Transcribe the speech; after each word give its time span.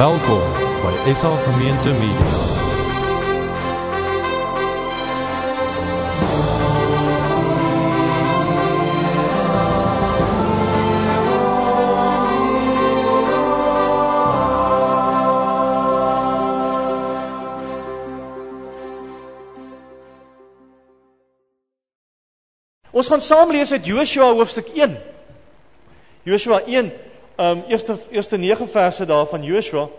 Welkom 0.00 0.40
by 0.80 1.12
SA 1.12 1.28
Gemeente 1.44 1.90
Media. 2.00 2.28
Ons 22.90 23.08
gaan 23.08 23.20
saam 23.20 23.52
lees 23.52 23.72
uit 23.72 23.84
Joshua 23.84 24.32
hoofstuk 24.32 24.72
1. 24.72 24.96
Joshua 26.24 26.64
1, 26.64 26.88
ehm 26.88 27.09
um, 27.46 27.64
eerste 27.68 27.96
eerste 28.10 28.36
9 28.36 28.68
verse 28.68 29.06
daar 29.06 29.26
van 29.26 29.42
Joshua. 29.42 29.84
'n 29.84 29.90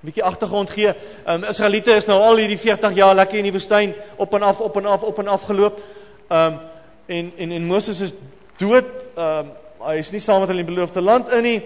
Bietjie 0.00 0.24
agtergrond 0.24 0.70
gee. 0.70 0.86
Ehm 1.24 1.42
um, 1.42 1.44
Israeliete 1.44 1.92
is 1.92 2.06
nou 2.06 2.20
al 2.22 2.36
hierdie 2.36 2.58
40 2.58 2.94
jaar 2.94 3.14
lekker 3.14 3.38
in 3.38 3.44
die 3.44 3.52
woestyn 3.52 3.94
op 4.16 4.34
en 4.34 4.42
af 4.42 4.60
op 4.60 4.76
en 4.76 4.86
af 4.86 5.02
op 5.02 5.18
en 5.18 5.28
af 5.28 5.42
geloop. 5.42 5.80
Ehm 6.28 6.52
um, 6.52 6.58
en 7.06 7.32
en 7.36 7.50
en 7.50 7.64
Moses 7.64 8.00
is 8.00 8.14
dood. 8.56 8.84
Ehm 9.16 9.38
um, 9.38 9.50
hy 9.80 9.96
is 9.98 10.10
nie 10.10 10.20
saam 10.20 10.40
met 10.40 10.48
hulle 10.48 10.60
in 10.60 10.66
die 10.66 10.74
beloofde 10.74 11.00
land 11.00 11.30
in 11.32 11.42
nie 11.42 11.62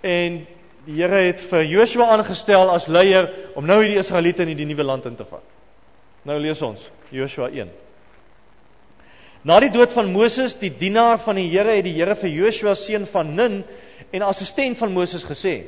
en 0.00 0.46
die 0.84 0.98
Here 0.98 1.20
het 1.28 1.40
vir 1.40 1.62
Joshua 1.64 2.08
aangestel 2.10 2.70
as 2.70 2.86
leier 2.86 3.30
om 3.54 3.66
nou 3.66 3.78
hierdie 3.80 3.98
Israeliete 3.98 4.42
in 4.42 4.56
die 4.56 4.66
nuwe 4.66 4.82
land 4.82 5.06
in 5.06 5.16
te 5.16 5.24
vat. 5.24 5.44
Nou 6.22 6.38
lees 6.38 6.62
ons 6.62 6.90
Joshua 7.10 7.48
1. 7.48 7.70
Na 9.42 9.58
die 9.58 9.72
dood 9.74 9.90
van 9.94 10.12
Moses, 10.14 10.54
die 10.58 10.70
dienaar 10.70 11.18
van 11.22 11.40
die 11.40 11.48
Here, 11.50 11.74
het 11.74 11.86
die 11.88 11.96
Here 11.96 12.14
vir 12.18 12.30
Joshua 12.30 12.76
seun 12.78 13.06
van 13.10 13.32
Nun 13.34 13.62
en 14.14 14.24
assistent 14.26 14.78
van 14.78 14.92
Moses 14.94 15.24
gesê: 15.26 15.64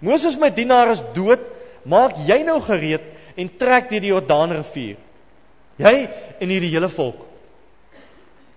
Moses 0.00 0.38
my 0.40 0.48
dienaar 0.54 0.94
is 0.94 1.02
dood, 1.14 1.42
maak 1.84 2.16
jy 2.28 2.40
nou 2.46 2.58
gereed 2.64 3.04
en 3.36 3.50
trek 3.60 3.90
deur 3.90 4.04
die 4.04 4.12
Jordaanrivier. 4.12 4.96
Jy 5.80 5.94
en 6.40 6.52
hierdie 6.52 6.72
hele 6.72 6.88
volk. 6.92 7.26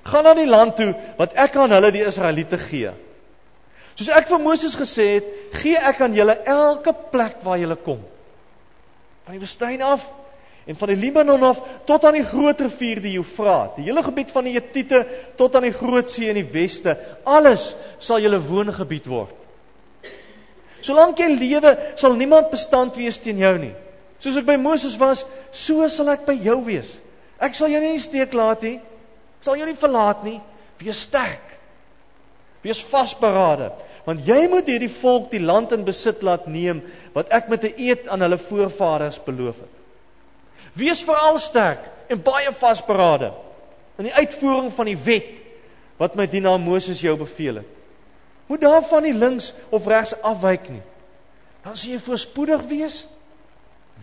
Gaan 0.07 0.25
na 0.27 0.33
die 0.35 0.47
land 0.47 0.75
toe 0.79 0.91
wat 1.19 1.35
ek 1.39 1.55
aan 1.59 1.71
hulle 1.71 1.91
die 1.95 2.03
Israeliete 2.03 2.59
gee. 2.59 2.91
Soos 3.93 4.09
ek 4.11 4.27
vir 4.31 4.41
Moses 4.41 4.75
gesê 4.75 5.05
het, 5.17 5.29
gee 5.61 5.77
ek 5.77 6.01
aan 6.03 6.15
julle 6.17 6.35
elke 6.49 6.95
plek 7.11 7.43
waar 7.45 7.59
julle 7.61 7.77
kom. 7.79 8.01
Van 9.23 9.35
die 9.35 9.43
woestyn 9.43 9.83
af 9.85 10.07
en 10.65 10.77
van 10.79 10.93
die 10.93 10.99
Libanon 10.99 11.43
af 11.43 11.59
tot 11.87 12.05
aan 12.07 12.15
die 12.15 12.25
groot 12.25 12.61
rivier 12.63 13.01
die 13.03 13.17
Eufraat, 13.19 13.75
die 13.77 13.87
hele 13.89 14.03
gebied 14.05 14.31
van 14.31 14.47
die 14.47 14.55
Hittite 14.55 15.03
tot 15.39 15.55
aan 15.55 15.67
die 15.67 15.75
Groot 15.75 16.11
See 16.11 16.29
in 16.31 16.39
die 16.39 16.49
weste, 16.53 16.95
alles 17.27 17.73
sal 17.99 18.23
julle 18.23 18.39
woongebied 18.39 19.09
word. 19.11 19.35
Solank 20.83 21.19
jy 21.19 21.29
lewe, 21.35 21.73
sal 21.99 22.15
niemand 22.19 22.51
bestand 22.51 22.95
wees 22.99 23.19
teen 23.23 23.39
jou 23.43 23.53
nie. 23.59 23.73
Soos 24.23 24.39
ek 24.39 24.47
by 24.47 24.55
Moses 24.59 24.95
was, 24.99 25.25
so 25.51 25.87
sal 25.91 26.11
ek 26.13 26.25
by 26.27 26.35
jou 26.43 26.57
wees. 26.63 26.97
Ek 27.43 27.55
sal 27.55 27.71
jou 27.71 27.79
nie 27.83 27.95
in 27.95 28.03
steek 28.03 28.35
laat 28.35 28.63
nie. 28.63 28.77
Ek 29.39 29.47
sal 29.47 29.59
jou 29.59 29.67
nie 29.67 29.79
verlaat 29.79 30.23
nie. 30.23 30.39
Wees 30.79 31.03
sterk. 31.07 31.53
Wees 32.63 32.79
vasberade, 32.87 33.73
want 34.07 34.23
jy 34.23 34.45
moet 34.51 34.69
hierdie 34.71 34.91
volk 34.91 35.29
die 35.33 35.41
land 35.43 35.73
in 35.75 35.83
besit 35.83 36.21
laat 36.23 36.45
neem 36.47 36.79
wat 37.15 37.31
ek 37.35 37.49
met 37.51 37.63
'n 37.67 37.75
eed 37.75 38.07
aan 38.07 38.23
hulle 38.23 38.39
voorvaders 38.39 39.19
beloof 39.19 39.59
het. 39.59 39.72
Wees 40.73 41.03
veral 41.05 41.37
sterk 41.41 41.85
en 42.09 42.21
baie 42.21 42.51
vasberade 42.57 43.31
in 44.01 44.09
die 44.09 44.15
uitvoering 44.15 44.71
van 44.73 44.89
die 44.89 44.97
wet 44.97 45.29
wat 45.99 46.17
my 46.17 46.25
dienaar 46.27 46.59
Moses 46.61 47.01
jou 47.03 47.13
beveel 47.17 47.61
het. 47.61 47.69
Moet 48.49 48.65
daarvan 48.65 49.05
nie 49.05 49.15
links 49.15 49.53
of 49.73 49.85
regs 49.87 50.15
afwyk 50.25 50.67
nie. 50.73 50.81
Dan 51.63 51.77
sien 51.79 51.93
jy 51.95 52.01
voorspoedig 52.03 52.65
wees 52.67 53.03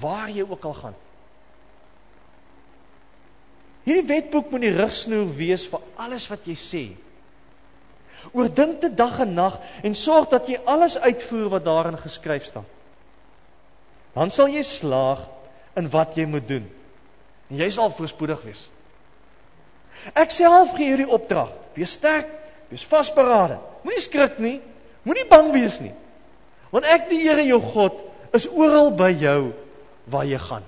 waar 0.00 0.30
jy 0.32 0.46
ook 0.46 0.64
al 0.64 0.76
gaan. 0.78 0.96
Hierdie 3.84 4.06
wetboek 4.06 4.50
moet 4.52 4.64
die 4.64 4.76
rigsnoer 4.76 5.28
wees 5.36 5.66
vir 5.68 5.82
alles 6.00 6.28
wat 6.30 6.46
jy 6.48 6.56
sê. 6.56 6.84
Oordink 8.36 8.80
dit 8.84 8.96
dag 8.96 9.18
en 9.24 9.34
nag 9.34 9.58
en 9.84 9.96
sorg 9.96 10.28
dat 10.32 10.48
jy 10.48 10.60
alles 10.68 10.98
uitvoer 11.00 11.48
wat 11.56 11.66
daarin 11.66 11.98
geskryf 12.00 12.46
staan. 12.48 12.68
Dan 14.14 14.32
sal 14.32 14.50
jy 14.52 14.62
slaag 14.66 15.24
in 15.80 15.88
wat 15.92 16.16
jy 16.18 16.26
moet 16.28 16.46
doen. 16.48 16.66
En 17.50 17.58
jy 17.58 17.70
sal 17.74 17.90
voorspoedig 17.94 18.42
wees. 18.46 18.66
Ek 20.16 20.32
self 20.32 20.76
gee 20.76 20.92
hierdie 20.92 21.08
opdrag. 21.10 21.50
Wees 21.76 21.96
sterk, 21.98 22.28
wees 22.70 22.84
vasberade. 22.88 23.58
Moenie 23.84 24.04
skrik 24.04 24.38
nie. 24.42 24.58
Moenie 25.04 25.26
bang 25.28 25.50
wees 25.54 25.80
nie. 25.82 25.92
Want 26.70 26.86
ek 26.88 27.08
die 27.10 27.22
Here 27.24 27.42
jou 27.44 27.60
God 27.72 27.98
is 28.36 28.46
oral 28.48 28.92
by 28.94 29.10
jou 29.18 29.52
waar 30.10 30.26
jy 30.28 30.38
gaan. 30.40 30.66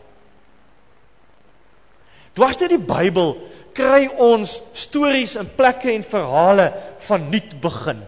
Dwars 2.36 2.58
deur 2.58 2.72
die 2.72 2.80
Bybel 2.80 3.36
kry 3.76 4.06
ons 4.20 4.58
stories 4.76 5.36
en 5.40 5.48
plekke 5.56 5.92
en 5.92 6.04
verhale 6.04 6.70
van 7.06 7.28
nuut 7.32 7.52
begin. 7.60 8.02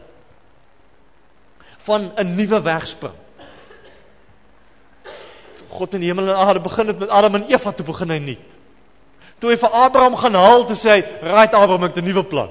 Van 1.85 2.13
'n 2.17 2.37
nuwe 2.37 2.61
wegspring. 2.63 3.17
God 5.75 5.95
in 5.95 6.03
hemel 6.07 6.29
en 6.29 6.37
aarde 6.37 6.61
begin 6.63 6.87
het 6.93 6.99
met 6.99 7.11
Adam 7.11 7.35
en 7.35 7.49
Eva 7.51 7.73
toe 7.73 7.87
begin 7.87 8.11
hy 8.15 8.19
nie. 8.23 8.39
Toe 9.43 9.51
hy 9.51 9.57
vir 9.61 9.75
Abraham 9.75 10.15
gaan 10.17 10.39
haal 10.39 10.67
te 10.69 10.77
sê 10.79 10.91
hy, 10.91 11.01
"Right 11.23 11.55
Abraham, 11.55 11.85
ek 11.85 11.95
het 11.95 12.05
'n 12.05 12.09
nuwe 12.09 12.25
plan." 12.25 12.51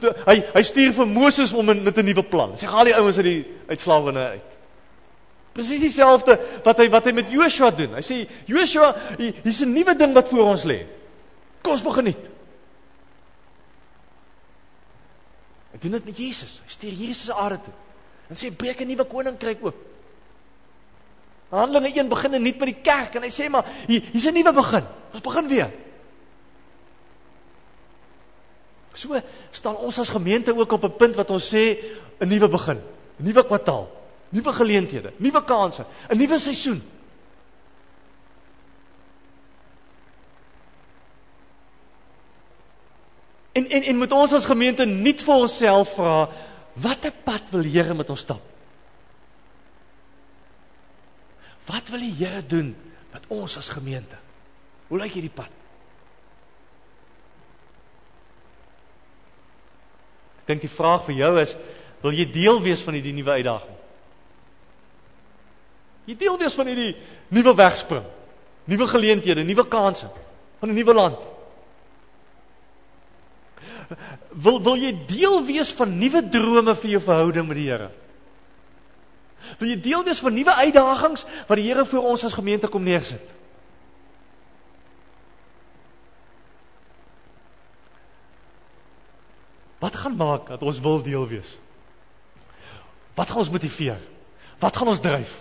Toe 0.00 0.14
hy 0.26 0.42
hy 0.54 0.62
stuur 0.62 0.92
vir 0.92 1.06
Moses 1.06 1.52
om 1.52 1.70
in, 1.70 1.82
met 1.82 1.98
'n 1.98 2.04
nuwe 2.04 2.22
plan. 2.22 2.56
Sê, 2.56 2.66
"Haal 2.66 2.84
die 2.84 2.96
ouens 2.96 3.16
uit 3.16 3.24
die 3.24 3.46
uit 3.68 3.80
slawerny 3.80 4.20
uit." 4.20 4.42
Presies 5.52 5.80
dieselfde 5.80 6.38
wat 6.64 6.78
hy 6.78 6.88
wat 6.90 7.04
hy 7.04 7.12
met 7.12 7.30
Joshua 7.30 7.70
doen. 7.70 7.94
Hy 7.94 8.02
sê, 8.02 8.28
"Joshua, 8.46 8.94
hier's 9.18 9.60
'n 9.62 9.72
nuwe 9.72 9.94
ding 9.94 10.14
wat 10.14 10.28
voor 10.28 10.44
ons 10.44 10.64
lê. 10.64 10.86
Kom 11.62 11.72
ons 11.72 11.82
begin 11.82 12.04
dit." 12.04 12.30
Hy 15.72 15.78
doen 15.78 15.90
dit 15.90 16.04
met 16.04 16.16
Jesus. 16.16 16.60
Hy 16.64 16.70
stuur 16.70 16.92
Jesus 16.92 17.30
aarde 17.30 17.60
toe. 17.62 17.74
En 18.30 18.36
sê, 18.36 18.56
"Breek 18.56 18.80
'n 18.80 18.86
nuwe 18.86 19.04
koninkryk 19.04 19.58
oop." 19.62 19.93
Handelinge 21.54 22.00
1 22.00 22.08
begin 22.08 22.30
net 22.30 22.58
met 22.58 22.70
die 22.70 22.82
kerk 22.82 23.14
en 23.14 23.22
hy 23.22 23.30
sê 23.30 23.48
maar 23.50 23.66
hier 23.86 24.02
hier's 24.12 24.26
'n 24.26 24.34
nuwe 24.34 24.52
begin. 24.52 24.84
Ons 25.12 25.22
begin 25.22 25.48
weer. 25.48 25.70
So 28.94 29.20
staan 29.50 29.76
ons 29.76 29.98
as 29.98 30.08
gemeente 30.08 30.54
ook 30.54 30.72
op 30.72 30.84
'n 30.84 30.96
punt 30.96 31.14
wat 31.16 31.30
ons 31.30 31.54
sê 31.54 31.78
'n 32.20 32.28
nuwe 32.28 32.48
begin, 32.48 32.78
'n 33.20 33.24
nuwe 33.24 33.44
kwartaal, 33.44 33.90
nuwe 34.28 34.52
geleenthede, 34.52 35.12
nuwe 35.16 35.44
kansse, 35.44 35.84
'n 36.08 36.18
nuwe 36.18 36.38
seisoen. 36.38 36.82
En 43.52 43.68
en 43.68 43.82
en 43.82 43.96
moet 43.96 44.12
ons 44.12 44.32
as 44.32 44.44
gemeente 44.44 44.84
nuut 44.84 45.22
vir 45.22 45.34
onsself 45.34 45.94
vra, 45.94 46.28
watter 46.72 47.12
pad 47.24 47.42
wil 47.50 47.62
die 47.62 47.70
Here 47.70 47.94
met 47.94 48.10
ons 48.10 48.20
stap? 48.20 48.53
Wat 51.68 51.88
wil 51.92 52.02
die 52.04 52.14
Here 52.18 52.42
doen 52.46 52.74
met 53.12 53.28
ons 53.32 53.56
as 53.58 53.70
gemeente? 53.72 54.18
Hoe 54.88 54.98
lyk 55.00 55.16
hierdie 55.16 55.32
pad? 55.32 55.52
Ek 60.44 60.50
dink 60.52 60.66
die 60.66 60.72
vraag 60.72 61.06
vir 61.06 61.16
jou 61.22 61.30
is, 61.40 61.54
wil 62.04 62.12
jy 62.12 62.26
deel 62.28 62.60
wees 62.64 62.82
van 62.84 62.98
hierdie 62.98 63.14
nuwe 63.16 63.38
uitdaging? 63.38 63.78
Jy 66.04 66.16
deel 66.20 66.36
wees 66.42 66.56
van 66.58 66.68
hierdie 66.68 66.90
nuwe 67.32 67.54
wegspring, 67.56 68.04
nuwe 68.68 68.88
geleenthede, 68.90 69.44
nuwe 69.46 69.64
kansse 69.72 70.10
van 70.60 70.68
'n 70.68 70.76
nuwe 70.76 70.94
land. 70.94 71.18
Wil 74.44 74.60
wil 74.62 74.76
jy 74.76 74.92
deel 75.08 75.44
wees 75.44 75.72
van 75.72 75.98
nuwe 75.98 76.22
drome 76.28 76.74
vir 76.74 76.90
jou 76.90 77.00
verhouding 77.00 77.48
met 77.48 77.56
die 77.56 77.70
Here? 77.70 77.90
Wil 79.58 79.70
jy 79.70 79.78
deel 79.80 80.04
wees 80.06 80.20
van 80.24 80.34
nuwe 80.34 80.54
uitdagings 80.54 81.24
wat 81.48 81.60
die 81.60 81.66
Here 81.68 81.84
vir 81.88 82.02
ons 82.02 82.24
as 82.26 82.36
gemeente 82.36 82.70
kom 82.70 82.84
neersit? 82.84 83.22
Wat 89.84 89.96
gaan 90.00 90.16
maak 90.16 90.48
dat 90.48 90.62
ons 90.64 90.80
wil 90.80 91.02
deel 91.04 91.26
wees? 91.28 91.56
Wat 93.14 93.28
gaan 93.28 93.44
ons 93.44 93.52
motiveer? 93.52 94.00
Wat 94.58 94.76
gaan 94.76 94.88
ons 94.88 95.02
dryf? 95.02 95.36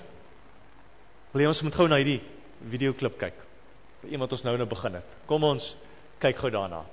Wil 1.32 1.46
jy 1.46 1.54
ons 1.54 1.64
moet 1.66 1.78
gou 1.78 1.88
na 1.90 2.02
hierdie 2.02 2.20
videoklip 2.70 3.16
kyk? 3.22 3.40
Vir 4.04 4.18
iemand 4.18 4.36
ons 4.36 4.44
nou 4.46 4.58
nou 4.60 4.68
begin 4.70 5.00
het. 5.00 5.16
Kom 5.30 5.48
ons 5.48 5.74
kyk 6.22 6.44
gou 6.44 6.52
daarna. 6.54 6.84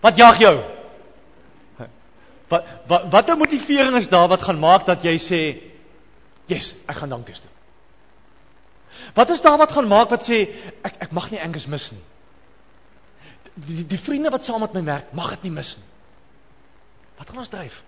Wat 0.00 0.16
jag 0.16 0.38
jou? 0.40 0.60
Wat 2.48 2.66
wat 2.86 3.04
watter 3.10 3.36
motivering 3.36 3.96
is 3.96 4.08
daar 4.08 4.28
wat 4.28 4.42
gaan 4.42 4.58
maak 4.58 4.86
dat 4.86 5.02
jy 5.02 5.16
sê, 5.18 5.62
"Yes, 6.46 6.74
ek 6.86 6.96
gaan 6.96 7.08
dankies 7.08 7.40
doen." 7.40 7.50
Wat 9.14 9.30
is 9.30 9.40
daar 9.40 9.58
wat 9.58 9.72
gaan 9.72 9.88
maak 9.88 10.10
wat 10.10 10.22
sê 10.28 10.48
ek 10.82 10.94
ek 10.98 11.12
mag 11.12 11.30
nie 11.30 11.40
Angus 11.42 11.66
mis 11.66 11.90
nie. 11.90 12.02
Die, 13.54 13.76
die 13.76 13.86
die 13.86 13.98
vriende 13.98 14.30
wat 14.30 14.44
saam 14.44 14.60
met 14.60 14.72
my 14.72 14.84
werk, 14.84 15.12
mag 15.12 15.30
dit 15.30 15.42
nie 15.42 15.54
mis 15.54 15.76
nie. 15.76 15.86
Wat 17.18 17.28
gaan 17.28 17.38
ons 17.38 17.48
dryf? 17.48 17.82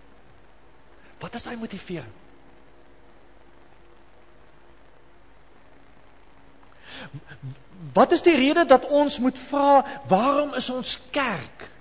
Wat 1.23 1.35
is 1.35 1.43
daai 1.43 1.56
motivering? 1.56 2.12
Wat 7.93 8.12
is 8.12 8.23
die 8.23 8.37
rede 8.37 8.64
dat 8.64 8.87
ons 8.88 9.19
moet 9.19 9.38
vra 9.49 9.85
waarom 10.09 10.55
is 10.55 10.70
ons 10.70 10.99
kerk? 11.11 11.71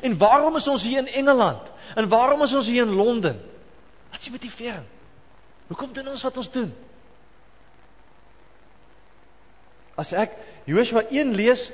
En 0.00 0.16
waarom 0.18 0.56
is 0.56 0.68
ons 0.68 0.82
hier 0.82 0.98
in 0.98 1.08
Engeland? 1.08 1.68
En 1.94 2.08
waarom 2.08 2.42
is 2.42 2.54
ons 2.54 2.66
hier 2.66 2.86
in 2.86 2.94
Londen? 2.94 3.36
Wat 4.10 4.20
is 4.20 4.30
die 4.30 4.32
motivering? 4.32 4.88
Hoekom 5.66 5.92
doen 5.92 6.08
ons 6.08 6.22
wat 6.22 6.36
ons 6.36 6.50
doen? 6.52 6.72
As 9.96 10.12
ek 10.16 10.34
Joshua 10.68 11.04
1 11.10 11.34
lees, 11.36 11.70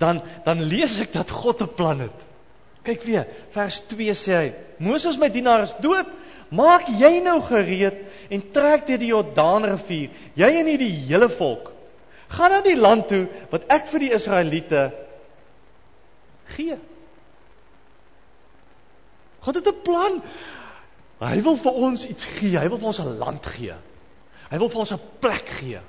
dan 0.00 0.20
dan 0.44 0.62
lees 0.68 0.98
ek 1.00 1.12
dat 1.12 1.30
God 1.30 1.62
'n 1.62 1.74
plan 1.74 2.00
het. 2.00 2.18
Kyk 2.84 3.02
weer, 3.02 3.26
vers 3.50 3.80
2 3.88 4.12
sê 4.12 4.32
hy: 4.36 4.52
Moses 4.78 5.16
my 5.16 5.28
dienaar 5.28 5.62
is 5.62 5.74
dood, 5.80 6.06
maak 6.50 6.88
jy 6.88 7.20
nou 7.24 7.40
gereed 7.42 7.96
en 8.28 8.50
trek 8.52 8.86
deur 8.86 8.98
die 8.98 9.12
Jordaanrivier, 9.12 10.10
jy 10.34 10.50
en 10.60 10.66
hierdie 10.66 10.92
hele 11.08 11.28
volk. 11.28 11.72
Gaan 12.28 12.50
na 12.50 12.60
die 12.60 12.76
land 12.76 13.08
toe 13.08 13.26
wat 13.50 13.64
ek 13.72 13.88
vir 13.88 14.00
die 14.00 14.12
Israeliete 14.12 14.92
gee. 16.56 16.78
God 19.44 19.54
het 19.54 19.68
'n 19.68 19.82
plan. 19.82 20.22
Hy 21.20 21.42
wil 21.42 21.56
vir 21.56 21.72
ons 21.72 22.06
iets 22.06 22.24
gee. 22.24 22.58
Hy 22.58 22.68
wil 22.68 22.78
vir 22.78 22.86
ons 22.86 23.00
'n 23.00 23.18
land 23.18 23.46
gee. 23.46 23.74
Hy 24.50 24.58
wil 24.58 24.68
vir 24.68 24.78
ons 24.78 24.92
'n 24.92 25.00
plek 25.18 25.48
gee. 25.48 25.80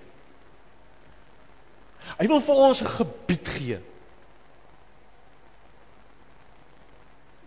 Hy 2.17 2.27
wil 2.27 2.41
vir 2.41 2.55
ons 2.55 2.81
'n 2.81 2.87
gebied 2.87 3.47
gee. 3.47 3.79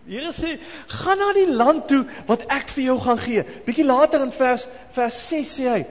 Die 0.05 0.17
Here 0.17 0.31
sê, 0.33 0.59
"Gaan 0.87 1.17
na 1.17 1.33
die 1.33 1.53
land 1.53 1.87
toe 1.87 2.05
wat 2.25 2.41
ek 2.47 2.69
vir 2.69 2.83
jou 2.83 2.99
gaan 2.99 3.19
gee." 3.19 3.43
Bietjie 3.43 3.85
later 3.85 4.21
in 4.21 4.31
vers 4.31 4.67
vers 4.91 5.27
6 5.27 5.59
sê 5.59 5.69
hy, 5.69 5.85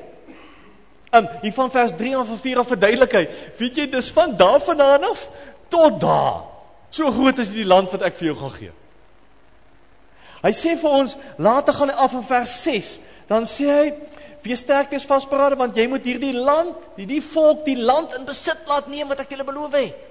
Um 1.11 1.29
hier 1.41 1.53
van 1.53 1.71
vers 1.71 1.93
3 1.97 2.17
af 2.17 2.29
en 2.29 2.39
4 2.39 2.59
af 2.59 2.67
verduidelik 2.67 3.13
hy, 3.13 3.29
weet 3.57 3.77
jy, 3.81 3.87
dis 3.89 4.11
van 4.13 4.37
daar 4.37 4.61
vandaan 4.61 5.07
af 5.09 5.29
tot 5.73 6.01
daar. 6.01 6.43
So 6.91 7.11
groot 7.13 7.39
is 7.43 7.53
die 7.53 7.67
land 7.69 7.93
wat 7.93 8.05
ek 8.09 8.17
vir 8.21 8.31
jou 8.31 8.37
gaan 8.41 8.55
gee. 8.57 8.75
Hy 10.39 10.53
sê 10.55 10.77
vir 10.79 10.95
ons, 11.01 11.17
later 11.43 11.75
gaan 11.75 11.91
hy 11.93 11.97
af 11.99 12.15
in 12.17 12.27
vers 12.27 12.55
6. 12.65 12.91
Dan 13.29 13.47
sê 13.49 13.67
hy, 13.69 13.87
wees 14.45 14.63
sterk, 14.65 14.93
wees 14.95 15.07
vasberade 15.09 15.59
want 15.59 15.77
jy 15.77 15.89
moet 15.91 16.07
hierdie 16.07 16.35
land, 16.37 16.77
hierdie 16.97 17.21
volk, 17.25 17.65
die 17.67 17.77
land 17.77 18.15
in 18.17 18.27
besit 18.29 18.63
laat 18.71 18.89
neem 18.89 19.11
wat 19.11 19.25
ek 19.25 19.35
julle 19.35 19.47
beloof 19.47 19.75
het. 19.77 20.05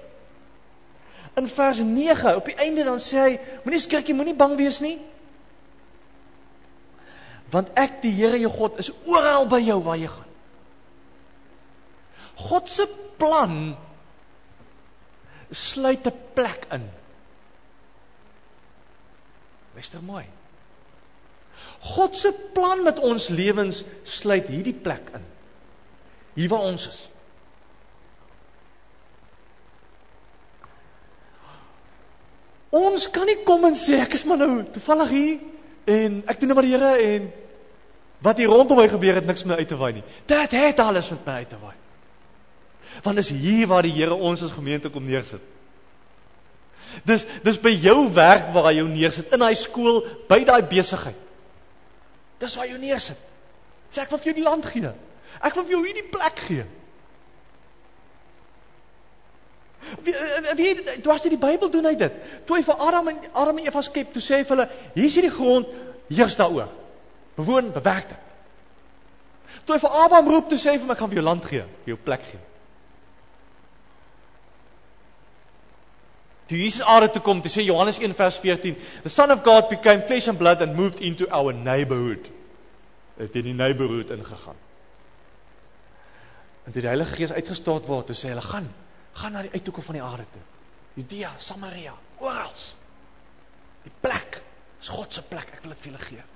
In 1.38 1.48
vers 1.50 1.80
9 1.82 2.36
op 2.38 2.50
die 2.50 2.58
einde 2.60 2.84
dan 2.86 3.00
sê 3.02 3.24
hy, 3.24 3.78
skrik 3.80 4.10
nie, 4.10 4.18
moenie 4.20 4.36
bang 4.38 4.56
wees 4.58 4.82
nie. 4.84 4.96
Want 7.52 7.72
ek 7.80 8.02
die 8.02 8.12
Here 8.12 8.38
jou 8.38 8.50
God 8.52 8.78
is 8.82 8.90
oral 9.08 9.48
by 9.48 9.60
jou 9.64 9.78
waar 9.86 9.96
jy 9.96 10.10
gaan. 10.12 10.26
God 12.48 12.68
se 12.70 12.84
plan 13.18 13.72
sluit 15.50 16.06
'n 16.06 16.14
plek 16.34 16.66
in. 16.70 16.90
Luister 19.74 20.02
mooi. 20.02 20.24
God 21.80 22.16
se 22.16 22.32
plan 22.52 22.82
met 22.82 22.98
ons 22.98 23.28
lewens 23.28 23.84
sluit 24.02 24.46
hierdie 24.46 24.74
plek 24.74 25.10
in. 25.14 25.24
Hier 26.34 26.48
waar 26.48 26.66
ons 26.66 26.88
is. 26.88 27.10
Ons 32.68 33.10
kan 33.10 33.26
nie 33.26 33.38
kom 33.46 33.64
en 33.64 33.76
sê 33.78 34.02
ek 34.02 34.18
is 34.18 34.24
maar 34.28 34.40
nou 34.42 34.64
toevallig 34.74 35.08
hier 35.08 35.38
en 35.88 36.22
ek 36.28 36.40
doen 36.40 36.50
nou 36.50 36.58
maar 36.58 36.66
die 36.68 36.74
Here 36.76 37.14
en 37.14 37.28
wat 38.20 38.40
hier 38.42 38.50
rondom 38.50 38.76
my 38.76 38.88
gebeur 38.90 39.14
het 39.14 39.26
niks 39.26 39.44
met 39.44 39.54
my 39.54 39.62
uit 39.62 39.68
te 39.70 39.78
waai 39.78 39.92
nie. 39.92 40.04
Dit 40.26 40.50
het 40.58 40.80
alles 40.82 41.08
met 41.14 41.24
my 41.26 41.32
uit 41.32 41.48
te 41.48 41.60
waai. 41.62 41.76
Want 43.02 43.18
is 43.18 43.30
hier 43.30 43.66
waar 43.70 43.86
die 43.86 43.94
Here 43.94 44.14
ons 44.14 44.42
as 44.42 44.54
gemeente 44.54 44.90
kom 44.90 45.06
neersit. 45.06 45.42
Dis 47.06 47.26
dis 47.44 47.60
by 47.60 47.72
jou 47.78 48.08
werk 48.14 48.50
waar 48.54 48.72
jou 48.74 48.86
neersit, 48.88 49.30
in 49.32 49.42
daai 49.42 49.54
skool, 49.58 50.00
by 50.28 50.40
daai 50.46 50.62
besigheid. 50.66 51.26
Dis 52.40 52.56
waar 52.56 52.70
jou 52.70 52.78
neersit. 52.80 53.20
Sê 53.92 54.02
ek 54.02 54.12
wil 54.12 54.20
vir 54.22 54.32
jou 54.32 54.38
die 54.40 54.46
land 54.46 54.66
gee. 54.68 54.90
Ek 55.38 55.54
wil 55.56 55.66
vir 55.66 55.76
jou 55.76 55.84
hierdie 55.84 56.08
plek 56.10 56.42
gee. 56.48 56.66
Wie 60.04 60.14
wie 60.58 60.72
toe 61.04 61.12
as 61.14 61.24
jy 61.24 61.32
die 61.32 61.40
Bybel 61.40 61.70
doen 61.72 61.86
hy 61.88 61.94
dit. 61.98 62.16
Toe 62.46 62.58
hy 62.58 62.64
vir 62.66 62.82
Adam 62.88 63.12
en 63.12 63.20
Adam 63.32 63.60
en 63.60 63.68
Eva 63.70 63.82
skep, 63.84 64.10
toe 64.12 64.22
sê 64.24 64.40
hy 64.40 64.48
vir 64.48 64.56
hulle, 64.56 64.68
hier 64.96 65.08
is 65.08 65.16
hierdie 65.16 65.32
grond, 65.32 65.70
heers 66.10 66.36
daaroor. 66.40 66.72
Bewoon, 67.38 67.70
bewerk 67.72 68.10
dit. 68.10 68.24
Toe 69.64 69.76
hy 69.76 69.80
vir 69.84 69.96
Abraham 70.02 70.30
roep, 70.32 70.48
toe 70.50 70.58
sê 70.60 70.72
hy 70.72 70.80
vir 70.80 70.86
hom 70.88 70.94
ek 70.94 71.00
gaan 71.00 71.12
vir 71.12 71.20
jou 71.20 71.26
land 71.28 71.48
gee, 71.48 71.64
jou 71.88 71.98
plek 72.04 72.26
gee. 72.32 72.40
Toe 76.48 76.56
Jesus 76.56 76.82
aarde 76.82 77.10
toe 77.12 77.22
kom, 77.22 77.42
toe 77.44 77.52
sê 77.52 77.64
Johannes 77.66 77.98
1 78.00 78.16
vers 78.16 78.38
14, 78.40 78.76
the 79.04 79.12
son 79.12 79.30
of 79.34 79.42
God 79.44 79.68
became 79.68 80.02
flesh 80.08 80.28
and 80.28 80.38
blood 80.40 80.62
and 80.64 80.76
moved 80.76 81.00
into 81.04 81.28
our 81.28 81.52
neighborhood. 81.52 82.30
Het 83.18 83.36
in 83.36 83.50
die 83.50 83.56
neighborhood 83.56 84.10
ingegaan. 84.14 84.56
En 86.64 86.72
toe 86.72 86.80
die 86.80 86.90
Heilige 86.90 87.16
Gees 87.16 87.32
uitgestort 87.32 87.88
word, 87.90 88.08
toe 88.08 88.16
sê 88.16 88.32
hulle 88.32 88.44
gaan 88.44 88.70
gaan 89.18 89.34
na 89.34 89.42
die 89.42 89.52
uithoeke 89.54 89.82
van 89.82 89.98
die 89.98 90.04
aarde 90.04 90.26
toe. 90.32 90.42
Judea, 90.98 91.32
Samaria, 91.42 91.94
oral. 92.22 92.54
Die 93.84 93.92
plek 94.00 94.40
is 94.80 94.90
God 94.94 95.14
se 95.14 95.22
plek. 95.26 95.50
Ek 95.56 95.64
wil 95.64 95.74
dit 95.74 95.84
vir 95.84 95.90
julle 95.92 96.04
gee. 96.06 96.26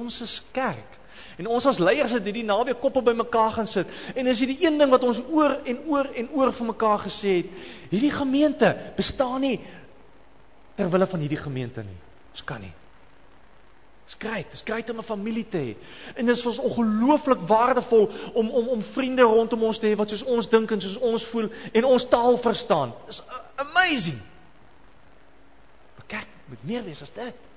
Ons 0.00 0.20
is 0.24 0.36
kerk. 0.54 0.99
En 1.40 1.48
ons 1.48 1.66
as 1.70 1.78
leiers 1.80 2.12
het 2.12 2.26
hierdie 2.28 2.44
naweek 2.44 2.82
koppe 2.82 3.00
bymekaar 3.04 3.54
gaan 3.54 3.68
sit. 3.68 3.88
En 4.12 4.28
is 4.28 4.42
hierdie 4.42 4.58
een 4.60 4.76
ding 4.78 4.90
wat 4.92 5.06
ons 5.08 5.22
oor 5.32 5.56
en 5.64 5.78
oor 5.88 6.10
en 6.12 6.28
oor 6.36 6.52
vir 6.52 6.68
mekaar 6.68 7.06
gesê 7.06 7.38
het. 7.38 7.54
Hierdie 7.88 8.12
gemeente 8.12 8.74
bestaan 8.98 9.40
nie 9.46 9.56
ter 10.76 10.92
wille 10.92 11.08
van 11.08 11.24
hierdie 11.24 11.40
gemeente 11.40 11.84
nie. 11.86 11.96
Ons 12.34 12.44
kan 12.44 12.60
nie. 12.60 12.72
Dis 14.04 14.18
grait, 14.20 14.52
dis 14.52 14.64
grait 14.66 14.90
om 14.90 14.98
'n 14.98 15.06
familie 15.06 15.46
te 15.48 15.56
hê. 15.56 15.76
En 16.16 16.26
dit 16.26 16.36
is 16.36 16.42
vir 16.42 16.50
ons 16.50 16.58
ongelooflik 16.58 17.40
waardevol 17.48 18.10
om 18.34 18.50
om 18.50 18.68
om 18.68 18.82
vriende 18.82 19.22
rondom 19.22 19.62
ons 19.62 19.78
te 19.78 19.86
hê 19.86 19.96
wat 19.96 20.10
soos 20.10 20.22
ons 20.22 20.48
dink 20.48 20.70
en 20.70 20.80
soos 20.80 20.98
ons 20.98 21.24
voel 21.24 21.48
en 21.72 21.84
ons 21.84 22.08
taal 22.08 22.38
verstaan. 22.38 22.92
Dis 23.06 23.22
amazing. 23.56 24.18
Maar 25.96 26.06
kyk, 26.06 26.26
moet 26.48 26.64
meer 26.64 26.84
wees 26.84 27.02
as 27.02 27.12
dit. 27.12 27.49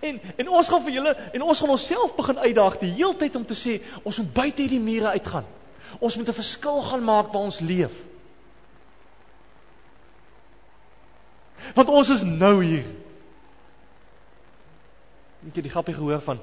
En 0.00 0.20
en 0.36 0.48
ons 0.48 0.68
gaan 0.68 0.82
vir 0.82 0.92
julle 0.92 1.16
en 1.32 1.42
ons 1.42 1.60
gaan 1.60 1.74
onsself 1.74 2.14
begin 2.14 2.38
uitdaag 2.38 2.78
die 2.78 2.92
heeltyd 2.92 3.36
om 3.36 3.46
te 3.46 3.56
sê 3.58 3.80
ons 4.02 4.18
moet 4.18 4.32
buite 4.32 4.62
hierdie 4.62 4.80
mure 4.80 5.12
uitgaan. 5.16 5.44
Ons 5.98 6.16
moet 6.16 6.28
'n 6.28 6.40
verskil 6.40 6.82
gaan 6.82 7.04
maak 7.04 7.32
waar 7.32 7.42
ons 7.42 7.60
leef. 7.60 7.92
Want 11.74 11.88
ons 11.88 12.10
is 12.10 12.22
nou 12.22 12.64
hier. 12.64 12.84
Het 15.44 15.62
die 15.62 15.70
grappie 15.70 15.94
gehoor 15.94 16.20
van 16.20 16.40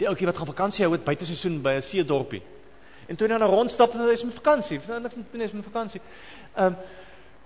die 0.00 0.08
ouetjie 0.08 0.26
wat 0.26 0.36
gaan 0.36 0.46
vakansie 0.46 0.86
hou 0.86 0.98
buite 0.98 1.26
seisoen 1.28 1.62
by 1.62 1.76
'n 1.76 1.82
see 1.82 2.04
dorpie. 2.04 2.42
En 3.06 3.16
toe 3.16 3.26
hy 3.26 3.38
nou 3.38 3.50
rondstap 3.50 3.92
hy 3.92 4.12
is 4.12 4.24
met 4.24 4.34
vakansie, 4.34 4.78
niks 4.78 5.16
met 5.16 5.32
niks 5.32 5.52
met 5.52 5.64
vakansie. 5.64 6.00
Ehm 6.56 6.66
um, 6.66 6.76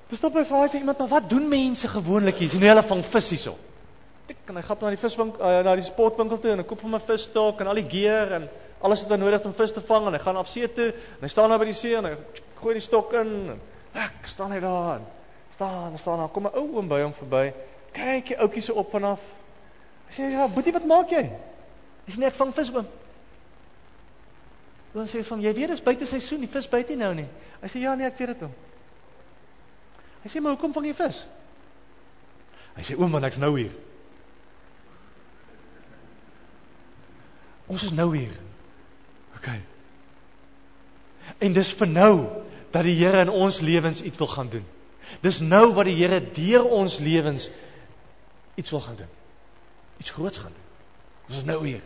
bestop 0.09 0.35
hy 0.35 0.45
vir 0.45 0.75
iemand 0.79 0.99
maar 0.99 1.09
wat 1.09 1.31
doen 1.31 1.49
mense 1.49 1.89
gewoonlik 1.89 2.37
hier? 2.37 2.51
Sien 2.51 2.63
hulle 2.63 2.83
vang 2.83 3.05
vis 3.05 3.31
hierso. 3.31 3.59
Ek 4.29 4.39
kan 4.47 4.57
hy 4.57 4.63
gaan 4.65 4.79
na 4.81 4.91
die 4.95 5.01
viswinkel 5.01 5.41
uh, 5.41 5.61
na 5.67 5.75
die 5.77 5.85
sportwinkel 5.85 6.39
toe 6.41 6.55
en 6.55 6.63
hy 6.63 6.65
koop 6.69 6.81
hom 6.81 6.95
'n 6.97 7.07
visstok 7.09 7.61
en 7.61 7.69
al 7.69 7.81
die 7.81 7.91
gear 7.91 8.39
en 8.39 8.49
alles 8.81 9.03
wat 9.05 9.13
hy 9.13 9.19
nodig 9.21 9.39
het 9.39 9.47
om 9.47 9.55
vis 9.57 9.73
te 9.73 9.81
vang 9.85 10.07
en 10.09 10.17
hy 10.17 10.21
gaan 10.23 10.41
op 10.41 10.49
see 10.49 10.69
toe 10.69 10.89
en 10.93 11.27
hy 11.27 11.29
staan 11.29 11.53
daar 11.53 11.61
by 11.61 11.69
die 11.69 11.77
see 11.77 11.97
en 11.97 12.09
hy 12.09 12.17
gooi 12.61 12.75
die 12.75 12.85
stok 12.85 13.13
in 13.21 13.35
en 13.53 13.61
ek 13.95 14.25
staan 14.29 14.53
hy 14.53 14.61
daar 14.65 14.97
en 14.97 15.07
staan, 15.55 15.99
staan 15.99 16.19
daar 16.19 16.29
kom 16.29 16.49
'n 16.49 16.57
ou 16.57 16.77
oom 16.77 16.89
by 16.89 17.01
hom 17.03 17.13
verby. 17.13 17.55
Kyk 17.93 18.27
die 18.27 18.39
ouetjie 18.39 18.63
so 18.63 18.75
op 18.75 18.95
en 18.95 19.05
af. 19.05 19.21
Hy 20.09 20.13
sê 20.13 20.31
ja, 20.31 20.49
boetie, 20.49 20.73
wat 20.73 20.85
maak 20.85 21.11
jy? 21.11 21.23
Hy 22.07 22.13
sê 22.13 22.19
nee, 22.19 22.29
ek 22.29 22.35
vang 22.35 22.55
vis 22.55 22.71
oom. 22.71 22.87
Dan 24.95 25.07
sê 25.09 25.23
van 25.25 25.41
jy 25.41 25.55
weet 25.55 25.69
dis 25.69 25.83
buite 25.83 26.07
seisoen, 26.07 26.41
die 26.41 26.49
vis 26.49 26.69
byt 26.69 26.89
nie 26.89 26.97
nou 26.97 27.15
nie. 27.15 27.29
Hy 27.63 27.69
sê 27.69 27.79
ja 27.79 27.95
nee, 27.95 28.07
ek 28.07 28.19
weet 28.19 28.29
dit 28.29 28.41
hom. 28.41 28.53
Hy 30.23 30.29
sê 30.29 30.41
maar 30.41 30.53
hoekom 30.57 30.73
vang 30.73 30.87
jy 30.87 30.95
vis? 30.95 31.27
Hy 32.77 32.83
sê 32.83 32.97
oom, 32.99 33.13
want 33.13 33.25
ek's 33.25 33.39
nou 33.39 33.57
hier. 33.57 33.73
Ons 37.67 37.87
is 37.87 37.95
nou 37.97 38.11
hier. 38.17 38.35
OK. 39.37 39.49
En 41.39 41.55
dis 41.57 41.73
vir 41.79 41.91
nou 41.91 42.15
dat 42.75 42.85
die 42.85 42.97
Here 42.99 43.23
in 43.25 43.33
ons 43.33 43.61
lewens 43.65 44.03
iets 44.03 44.19
wil 44.19 44.31
gaan 44.31 44.51
doen. 44.53 44.67
Dis 45.23 45.41
nou 45.41 45.73
wat 45.77 45.89
die 45.89 45.97
Here 45.97 46.21
deur 46.35 46.67
ons 46.67 46.99
lewens 46.99 47.49
iets 48.61 48.71
wil 48.71 48.81
gaan 48.81 48.97
doen. 48.97 49.11
Iets 50.03 50.11
groots 50.11 50.39
gaan 50.39 50.53
doen. 50.53 50.71
Dis 51.27 51.45
nou 51.45 51.61
hier. 51.67 51.83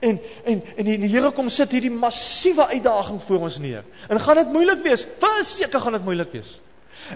En 0.00 0.20
en 0.44 0.62
en 0.76 0.84
die, 0.84 0.96
die 0.98 1.10
Here 1.12 1.30
kom 1.36 1.48
sit 1.52 1.72
hierdie 1.76 1.92
massiewe 1.92 2.66
uitdaging 2.66 3.20
voor 3.26 3.46
ons 3.48 3.58
neer. 3.58 3.84
En 4.08 4.20
gaan 4.20 4.40
dit 4.40 4.52
moeilik 4.52 4.82
wees? 4.86 5.06
Verseker 5.20 5.80
gaan 5.80 5.98
dit 5.98 6.04
moeilik 6.04 6.32
wees. 6.32 6.56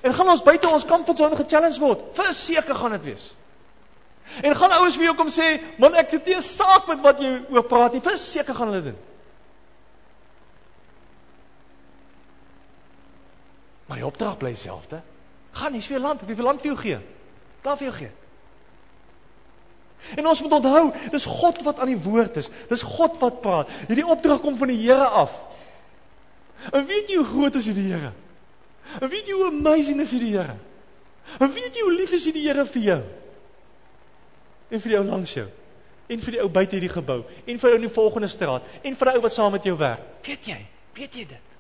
En 0.02 0.14
gaan 0.14 0.28
ons 0.28 0.42
buite 0.42 0.68
ons 0.68 0.84
comfortzone 0.84 1.37
ge-challenge 1.37 1.80
word? 1.80 2.04
Verseker 2.18 2.75
gaan 2.75 2.96
dit 2.99 3.11
wees. 3.12 3.32
En 4.42 4.56
gaan 4.56 4.72
ouens 4.80 4.96
vir 4.96 5.04
jou 5.04 5.16
kom 5.16 5.28
sê, 5.28 5.60
"Man, 5.78 5.94
ek 5.94 6.10
het 6.10 6.26
nie 6.26 6.36
'n 6.36 6.42
saak 6.42 6.86
met 6.88 7.00
wat 7.00 7.20
jy 7.20 7.44
oor 7.50 7.64
praat 7.64 7.92
nie." 7.92 8.00
Verseker 8.00 8.54
gaan 8.54 8.68
hulle 8.68 8.82
doen. 8.82 8.98
Maar 13.86 13.96
die 13.96 14.06
opdrag 14.06 14.38
bly 14.38 14.50
dieselfde. 14.50 15.02
Gaan, 15.52 15.72
hier's 15.72 15.86
vir 15.86 15.98
jou 15.98 16.06
land, 16.06 16.22
ek 16.22 16.26
wil 16.26 16.36
vir 16.36 16.44
land 16.44 16.60
vir 16.60 16.70
jou 16.72 16.80
gee. 16.80 16.98
Klaar 17.62 17.76
vir 17.76 17.86
jou 17.86 17.96
gee. 17.96 18.10
En 20.16 20.26
ons 20.26 20.42
moet 20.42 20.52
onthou, 20.52 20.92
dis 21.10 21.24
God 21.24 21.62
wat 21.62 21.78
aan 21.80 21.92
die 21.92 22.02
woord 22.04 22.36
is. 22.36 22.50
Dis 22.68 22.82
God 22.82 23.16
wat 23.22 23.40
praat. 23.40 23.70
Hierdie 23.88 24.06
opdrag 24.06 24.40
kom 24.40 24.58
van 24.60 24.68
die 24.68 24.80
Here 24.82 25.06
af. 25.06 25.32
En 26.72 26.86
weet 26.86 27.08
jy 27.08 27.16
hoe 27.16 27.26
groot 27.26 27.54
is 27.54 27.64
die 27.64 27.88
Here? 27.92 28.12
En 29.00 29.08
weet 29.08 29.26
jy 29.28 29.36
hoe 29.38 29.46
amazing 29.46 30.00
is 30.04 30.10
die 30.10 30.32
Here? 30.32 30.56
En 31.38 31.52
weet 31.52 31.76
jy 31.76 31.84
hoe 31.86 31.94
lief 31.94 32.12
is 32.12 32.28
die 32.28 32.44
Here 32.44 32.66
vir 32.68 32.82
jou? 32.82 33.02
En 34.71 34.80
vir 34.80 34.94
die 34.94 34.99
ou 34.99 35.04
langs 35.06 35.35
jou. 35.37 35.47
En 36.09 36.21
vir 36.21 36.37
die 36.37 36.42
ou 36.42 36.50
buite 36.52 36.76
hierdie 36.76 36.92
gebou. 36.92 37.23
En 37.47 37.59
vir 37.61 37.71
ou 37.71 37.78
in 37.78 37.87
die 37.87 37.94
volgende 37.94 38.28
straat. 38.28 38.66
En 38.83 38.97
vir 38.97 39.11
die 39.11 39.18
ou 39.18 39.25
wat 39.25 39.33
saam 39.33 39.52
met 39.52 39.64
jou 39.64 39.76
werk. 39.80 40.04
Weet 40.26 40.49
jy? 40.52 40.61
Weet 40.94 41.18
jy 41.18 41.25
dit? 41.33 41.50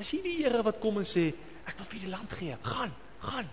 Is 0.00 0.10
hier 0.14 0.24
die 0.24 0.38
Here 0.40 0.62
wat 0.64 0.80
kom 0.80 0.98
en 1.00 1.08
sê, 1.08 1.28
ek 1.68 1.76
wil 1.78 1.88
vir 1.90 2.04
die 2.04 2.12
land 2.12 2.36
gee. 2.38 2.56
Gaan, 2.64 2.92
gaan. 3.24 3.48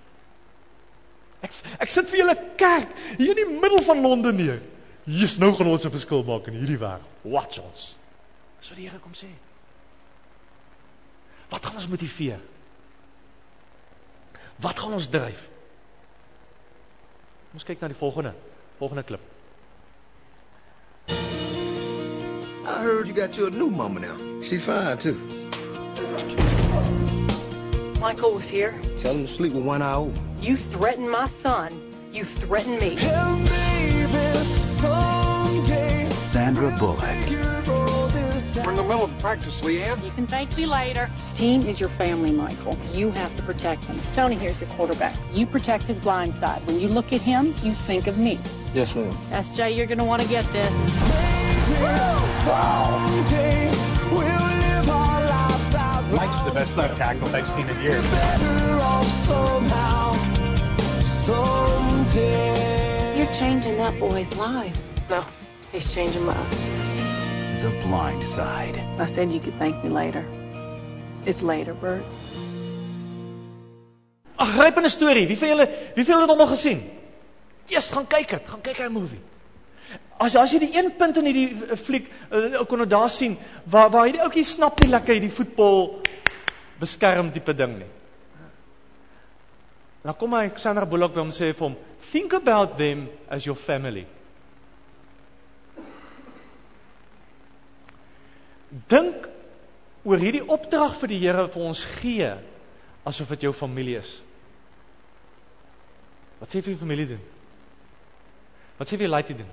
Ek 1.45 1.53
ek 1.85 1.91
sit 1.93 2.09
vir 2.09 2.23
julle 2.23 2.35
kerk 2.57 2.93
hier 3.19 3.33
in 3.35 3.41
die 3.43 3.59
middel 3.59 3.83
van 3.85 4.01
Londen 4.01 4.39
neer. 4.39 4.61
Hier's 5.07 5.37
nou 5.39 5.53
gaan 5.55 5.69
ons 5.71 5.85
'n 5.85 5.91
verskil 5.91 6.23
maak 6.23 6.47
in 6.47 6.57
hierdie 6.57 6.79
wêreld. 6.79 7.11
Watch 7.23 7.59
ons. 7.59 7.95
Dis 8.59 8.69
wat 8.69 8.77
die 8.77 8.87
Here 8.87 8.99
kom 8.99 9.13
sê. 9.13 9.29
Wat 11.49 11.65
gaan 11.65 11.75
ons 11.75 11.87
motiveer? 11.87 12.39
Wat 14.59 14.79
gaan 14.79 14.93
ons 14.93 15.09
dryf? 15.09 15.47
Ons 17.57 17.65
kyk 17.65 17.79
na 17.81 17.87
die 17.89 17.97
volgende, 17.97 18.35
volgende 18.77 19.01
klip. 19.03 19.21
I 21.09 22.83
heard 22.83 23.07
you 23.07 23.15
got 23.15 23.35
you 23.35 23.47
a 23.47 23.49
new 23.49 23.71
mama 23.71 23.99
now. 23.99 24.15
She's 24.43 24.63
fine 24.63 24.99
too. 24.99 25.15
Michael 27.99 28.35
was 28.35 28.43
here. 28.43 28.79
Tell 28.99 29.15
him 29.15 29.25
to 29.25 29.27
sleep 29.27 29.53
with 29.53 29.65
one 29.65 29.81
eye 29.81 29.95
open. 29.95 30.37
You 30.39 30.57
threatened 30.69 31.09
my 31.09 31.31
son. 31.41 31.81
You 32.13 32.25
threatened 32.45 32.79
me. 32.79 32.95
Sandra 36.31 36.77
Bullock. 36.77 37.86
We're 38.67 38.71
in 38.71 38.77
the 38.79 38.83
middle 38.83 39.05
of 39.05 39.17
practice, 39.19 39.61
Leanne. 39.61 40.03
You 40.03 40.11
can 40.11 40.27
thank 40.27 40.57
me 40.57 40.65
later. 40.65 41.09
Team 41.35 41.65
is 41.65 41.79
your 41.79 41.87
family, 41.91 42.33
Michael. 42.33 42.77
You 42.91 43.11
have 43.11 43.33
to 43.37 43.43
protect 43.43 43.87
them. 43.87 43.97
Tony 44.13 44.35
here's 44.35 44.59
your 44.59 44.69
quarterback. 44.71 45.15
You 45.31 45.47
protect 45.47 45.85
his 45.85 45.97
blind 45.99 46.35
side. 46.41 46.67
When 46.67 46.77
you 46.77 46.89
look 46.89 47.13
at 47.13 47.21
him, 47.21 47.55
you 47.63 47.73
think 47.85 48.07
of 48.07 48.17
me. 48.17 48.37
Yes, 48.73 48.93
ma'am. 48.93 49.17
SJ, 49.31 49.73
you're 49.73 49.85
going 49.85 49.99
to 49.99 50.03
want 50.03 50.21
to 50.21 50.27
get 50.27 50.43
this. 50.51 50.69
Mike's 56.11 56.41
the 56.43 56.51
best 56.53 56.75
left 56.75 56.97
tackle 56.97 57.33
I've 57.33 57.47
seen 57.47 57.69
in 57.69 57.81
years. 57.81 58.03
You're 63.17 63.33
changing 63.37 63.77
that 63.77 63.97
boy's 63.97 64.29
life. 64.33 64.77
No, 65.09 65.25
he's 65.71 65.93
changing 65.93 66.23
mine. 66.23 66.86
The 67.61 67.71
Blind 67.81 68.21
Side. 68.35 68.77
I 68.99 69.07
said 69.13 69.31
you 69.31 69.39
could 69.39 69.57
thank 69.57 69.83
me 69.83 69.89
later. 69.89 70.23
It's 71.25 71.41
later, 71.41 71.73
Bert. 71.73 72.05
Ag, 74.37 74.51
grypende 74.53 74.89
storie. 74.89 75.25
Wie 75.27 75.37
van 75.37 75.49
julle, 75.49 75.65
wie 75.95 76.05
van 76.05 76.13
julle 76.13 76.21
het 76.27 76.29
hom 76.29 76.43
al 76.45 76.51
gesien? 76.51 76.83
Eers 77.73 77.89
gaan 77.91 78.05
kyk 78.07 78.29
dit, 78.35 78.51
gaan 78.51 78.61
kyk 78.61 78.81
hy 78.83 78.89
movie. 78.93 79.19
As 80.21 80.35
as 80.37 80.53
jy 80.53 80.59
die 80.67 80.77
een 80.77 80.91
punt 80.97 81.17
in 81.17 81.29
hierdie 81.29 81.77
fliek 81.81 82.11
uh, 82.29 82.61
kon 82.69 82.81
nou 82.83 82.87
daar 82.89 83.09
sien 83.09 83.35
waar 83.65 83.89
waar 83.93 84.05
hierdie 84.05 84.21
ouetjie 84.21 84.45
snap 84.45 84.77
nie 84.81 84.91
lekker 84.91 85.17
hierdie 85.17 85.33
voetbal 85.33 85.81
beskerm 86.81 87.31
tipe 87.33 87.53
ding 87.57 87.73
nie. 87.79 87.89
Dan 90.05 90.17
kom 90.17 90.37
hy 90.37 90.45
Sandra 90.61 90.85
Bullock 90.85 91.17
by 91.17 91.25
hom 91.25 91.33
sê 91.33 91.49
vir 91.49 91.65
hom, 91.65 91.75
"Think 92.11 92.37
about 92.37 92.77
them 92.77 93.09
as 93.29 93.49
your 93.49 93.57
family." 93.57 94.05
Dink 98.91 99.25
oor 100.07 100.21
hierdie 100.21 100.45
opdrag 100.45 100.95
vir 101.01 101.11
die 101.11 101.19
Here 101.23 101.47
vir 101.51 101.65
ons 101.65 101.83
gee 101.97 102.29
asof 103.07 103.31
dit 103.33 103.47
jou 103.47 103.53
familie 103.55 103.97
is. 104.01 104.11
Wat 106.37 106.51
sê 106.51 106.61
vir 106.61 106.75
jou 106.75 106.81
familie 106.81 107.07
doen? 107.09 107.23
Wat 108.77 108.89
sê 108.89 108.97
vir 108.97 109.07
jou 109.07 109.13
laaitie 109.13 109.37
doen? 109.39 109.49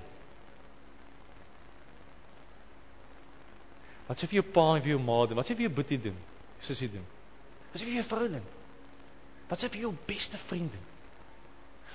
Wat 4.05 4.21
sê 4.21 4.29
vir 4.29 4.41
jou 4.41 4.45
pa 4.53 4.65
en 4.75 4.83
vir 4.85 4.93
jou 4.93 4.99
ma 5.01 5.21
doen? 5.25 5.39
Wat 5.39 5.49
sê 5.49 5.55
vir 5.57 5.65
jou 5.65 5.75
boetie 5.79 6.01
doen? 6.01 6.17
Sussie 6.61 6.91
doen? 6.93 7.07
Wat 7.71 7.81
sê 7.81 7.87
vir 7.87 7.97
jou 7.97 8.05
vrou 8.11 8.27
doen? 8.35 8.45
Wat 9.49 9.61
sê 9.61 9.69
vir 9.71 9.87
jou 9.87 9.95
beste 10.05 10.37
vriend 10.37 10.69
doen? 10.75 10.85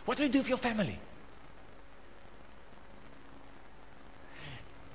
What 0.08 0.18
do 0.18 0.26
you 0.26 0.32
do 0.32 0.42
for 0.42 0.56
your 0.56 0.62
family? 0.62 0.98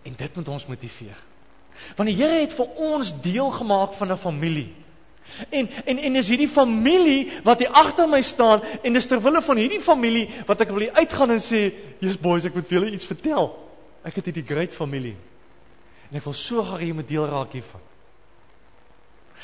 En 0.05 0.17
dit 0.17 0.35
moet 0.35 0.51
ons 0.57 0.67
motiveer. 0.67 1.23
Want 1.95 2.09
die 2.09 2.17
Here 2.17 2.41
het 2.41 2.53
vir 2.53 2.67
ons 2.75 3.13
deel 3.21 3.51
gemaak 3.51 3.93
van 3.93 4.11
'n 4.11 4.17
familie. 4.17 4.73
En 5.49 5.69
en 5.85 5.97
en 5.97 6.15
is 6.15 6.29
hierdie 6.29 6.49
familie 6.49 7.31
wat 7.43 7.59
hier 7.59 7.69
agter 7.69 8.07
my 8.09 8.21
staan 8.21 8.61
en 8.83 8.93
dis 8.93 9.07
ter 9.07 9.21
wille 9.21 9.41
van 9.41 9.57
hierdie 9.57 9.81
familie 9.81 10.29
wat 10.45 10.61
ek 10.61 10.69
wil 10.69 10.89
uitgaan 10.93 11.31
en 11.31 11.41
sê, 11.41 11.73
"Jesus 11.99 12.19
boys, 12.19 12.45
ek 12.45 12.55
moet 12.55 12.67
vir 12.67 12.79
julle 12.79 12.91
iets 12.91 13.05
vertel. 13.05 13.49
Ek 14.03 14.15
het 14.15 14.25
hierdie 14.25 14.45
great 14.45 14.73
familie." 14.73 15.15
En 16.11 16.17
ek 16.17 16.23
wil 16.23 16.33
so 16.33 16.63
graag 16.63 16.79
hê 16.79 16.87
jy 16.87 16.93
moet 16.93 17.07
deel 17.07 17.25
raak 17.27 17.51
hiervan. 17.51 17.81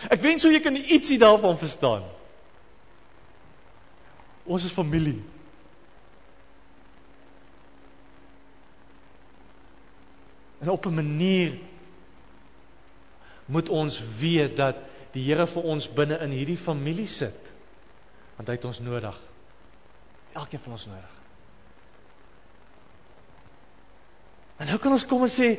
Ek 0.10 0.22
wens 0.22 0.42
sou 0.42 0.52
jy 0.52 0.60
kan 0.60 0.76
ietsie 0.76 1.18
daarvan 1.18 1.58
verstaan. 1.58 2.04
Ons 4.46 4.66
is 4.66 4.72
familie. 4.72 5.22
En 10.62 10.70
op 10.70 10.86
'n 10.86 10.94
manier 10.94 11.58
moet 13.52 13.70
ons 13.70 14.00
weet 14.20 14.56
dat 14.58 14.80
die 15.12 15.26
Here 15.28 15.48
vir 15.50 15.66
ons 15.68 15.90
binne 15.92 16.18
in 16.24 16.32
hierdie 16.32 16.60
familie 16.60 17.10
sit. 17.12 17.50
Want 18.38 18.48
hy 18.48 18.56
het 18.56 18.68
ons 18.70 18.80
nodig. 18.84 19.18
Elkeen 20.40 20.64
van 20.64 20.78
ons 20.78 20.88
nodig. 20.88 21.18
En 24.62 24.70
nou 24.70 24.78
kan 24.80 24.96
ons 24.96 25.08
kom 25.10 25.26
en 25.26 25.32
sê 25.32 25.56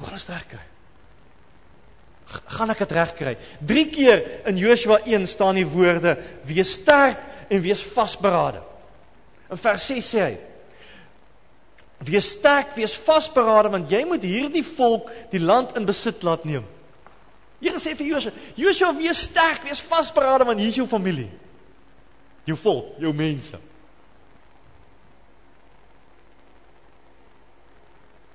hoe 0.00 0.06
gaan 0.06 0.16
ons 0.16 0.28
regkry? 0.30 0.62
Gaan 2.56 2.72
ek 2.72 2.84
dit 2.86 2.92
regkry? 2.96 3.32
3 3.68 3.82
keer 3.92 4.22
in 4.48 4.60
Joshua 4.60 5.00
1 5.04 5.26
staan 5.28 5.58
die 5.58 5.66
woorde: 5.66 6.14
"Wees 6.46 6.78
sterk 6.78 7.18
en 7.50 7.60
wees 7.60 7.82
vasberade." 7.82 8.62
In 9.50 9.58
vers 9.58 9.86
6 9.90 10.14
sê 10.14 10.22
hy: 10.24 10.38
Wees 12.00 12.30
sterk, 12.32 12.72
wees 12.78 12.94
vasberade 12.96 13.68
want 13.68 13.90
jy 13.92 14.00
moet 14.08 14.22
hierdie 14.24 14.64
volk 14.64 15.10
die 15.32 15.40
land 15.42 15.74
in 15.76 15.84
besit 15.88 16.22
laat 16.24 16.46
neem. 16.48 16.64
Here 17.60 17.76
sê 17.76 17.92
vir 17.92 18.08
Josua, 18.14 18.32
Josua 18.56 18.94
wees 18.96 19.26
sterk, 19.26 19.66
wees 19.68 19.82
vasberade 19.84 20.46
want 20.48 20.62
hier 20.62 20.72
is 20.72 20.78
jou 20.80 20.86
familie. 20.88 21.28
Jou 22.48 22.56
volk, 22.56 22.94
jou 23.04 23.12
mense. 23.12 23.60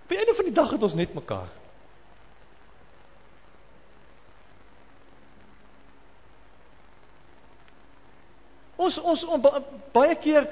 By 0.06 0.14
die 0.14 0.22
einde 0.22 0.36
van 0.38 0.46
die 0.46 0.54
dag 0.54 0.76
het 0.76 0.86
ons 0.86 0.98
net 1.00 1.16
mekaar. 1.18 1.50
Ons 8.78 9.00
ons 9.02 9.26
on, 9.34 9.42
baie 9.96 10.14
keer 10.22 10.46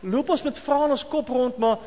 loop 0.00 0.32
ons 0.32 0.44
met 0.46 0.64
vrae 0.64 0.88
in 0.88 0.96
ons 0.96 1.06
kop 1.10 1.28
rond, 1.34 1.60
maar 1.60 1.84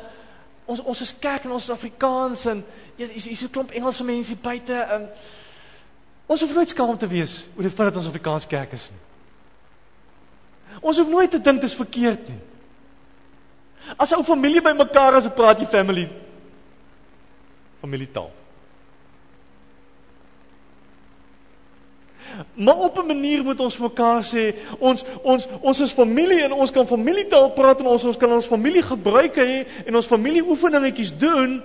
ons 0.68 0.82
ons 0.84 1.00
is 1.00 1.14
kerk 1.20 1.46
en 1.46 1.56
ons 1.56 1.64
is 1.64 1.72
Afrikaans 1.72 2.44
en 2.52 2.62
hier 2.98 3.12
is 3.16 3.26
hier 3.30 3.36
so 3.36 3.46
'n 3.46 3.54
klomp 3.54 3.70
Engelse 3.72 4.04
mense 4.04 4.36
buite 4.36 4.76
en 4.96 5.08
ons 6.26 6.40
hoef 6.40 6.54
nooit 6.54 6.68
skaam 6.68 6.98
te 6.98 7.08
wees 7.08 7.48
oor 7.56 7.62
die 7.62 7.70
feit 7.70 7.88
dat 7.88 7.96
ons 7.96 8.08
Afrikaans 8.08 8.46
kerk 8.46 8.72
is 8.72 8.90
nie. 8.90 9.00
Ons 10.80 10.98
hoef 10.98 11.08
nooit 11.08 11.30
te 11.30 11.40
dink 11.40 11.60
dit 11.60 11.70
is 11.70 11.76
verkeerd 11.76 12.28
nie. 12.28 12.40
As 13.96 14.12
ou 14.12 14.22
familie 14.22 14.60
bymekaar 14.62 15.14
as 15.14 15.24
'n 15.24 15.34
praat 15.34 15.60
jy 15.60 15.66
family 15.66 16.10
familietaal. 17.80 18.30
Maar 22.54 22.76
op 22.76 22.98
'n 22.98 23.06
manier 23.06 23.42
moet 23.44 23.60
ons 23.60 23.78
mekaar 23.78 24.22
sê, 24.22 24.54
ons 24.78 25.04
ons 25.22 25.46
ons 25.60 25.80
is 25.80 25.92
familie 25.92 26.42
en 26.42 26.52
ons 26.52 26.70
kan 26.70 26.86
familietaal 26.86 27.50
praat 27.50 27.80
en 27.80 27.86
ons 27.86 28.04
ons 28.04 28.16
kan 28.16 28.32
ons 28.32 28.46
familie 28.46 28.82
gebruike 28.82 29.40
hê 29.40 29.66
en 29.86 29.94
ons 29.94 30.06
familie 30.06 30.42
oefeningetjies 30.42 31.18
doen. 31.18 31.62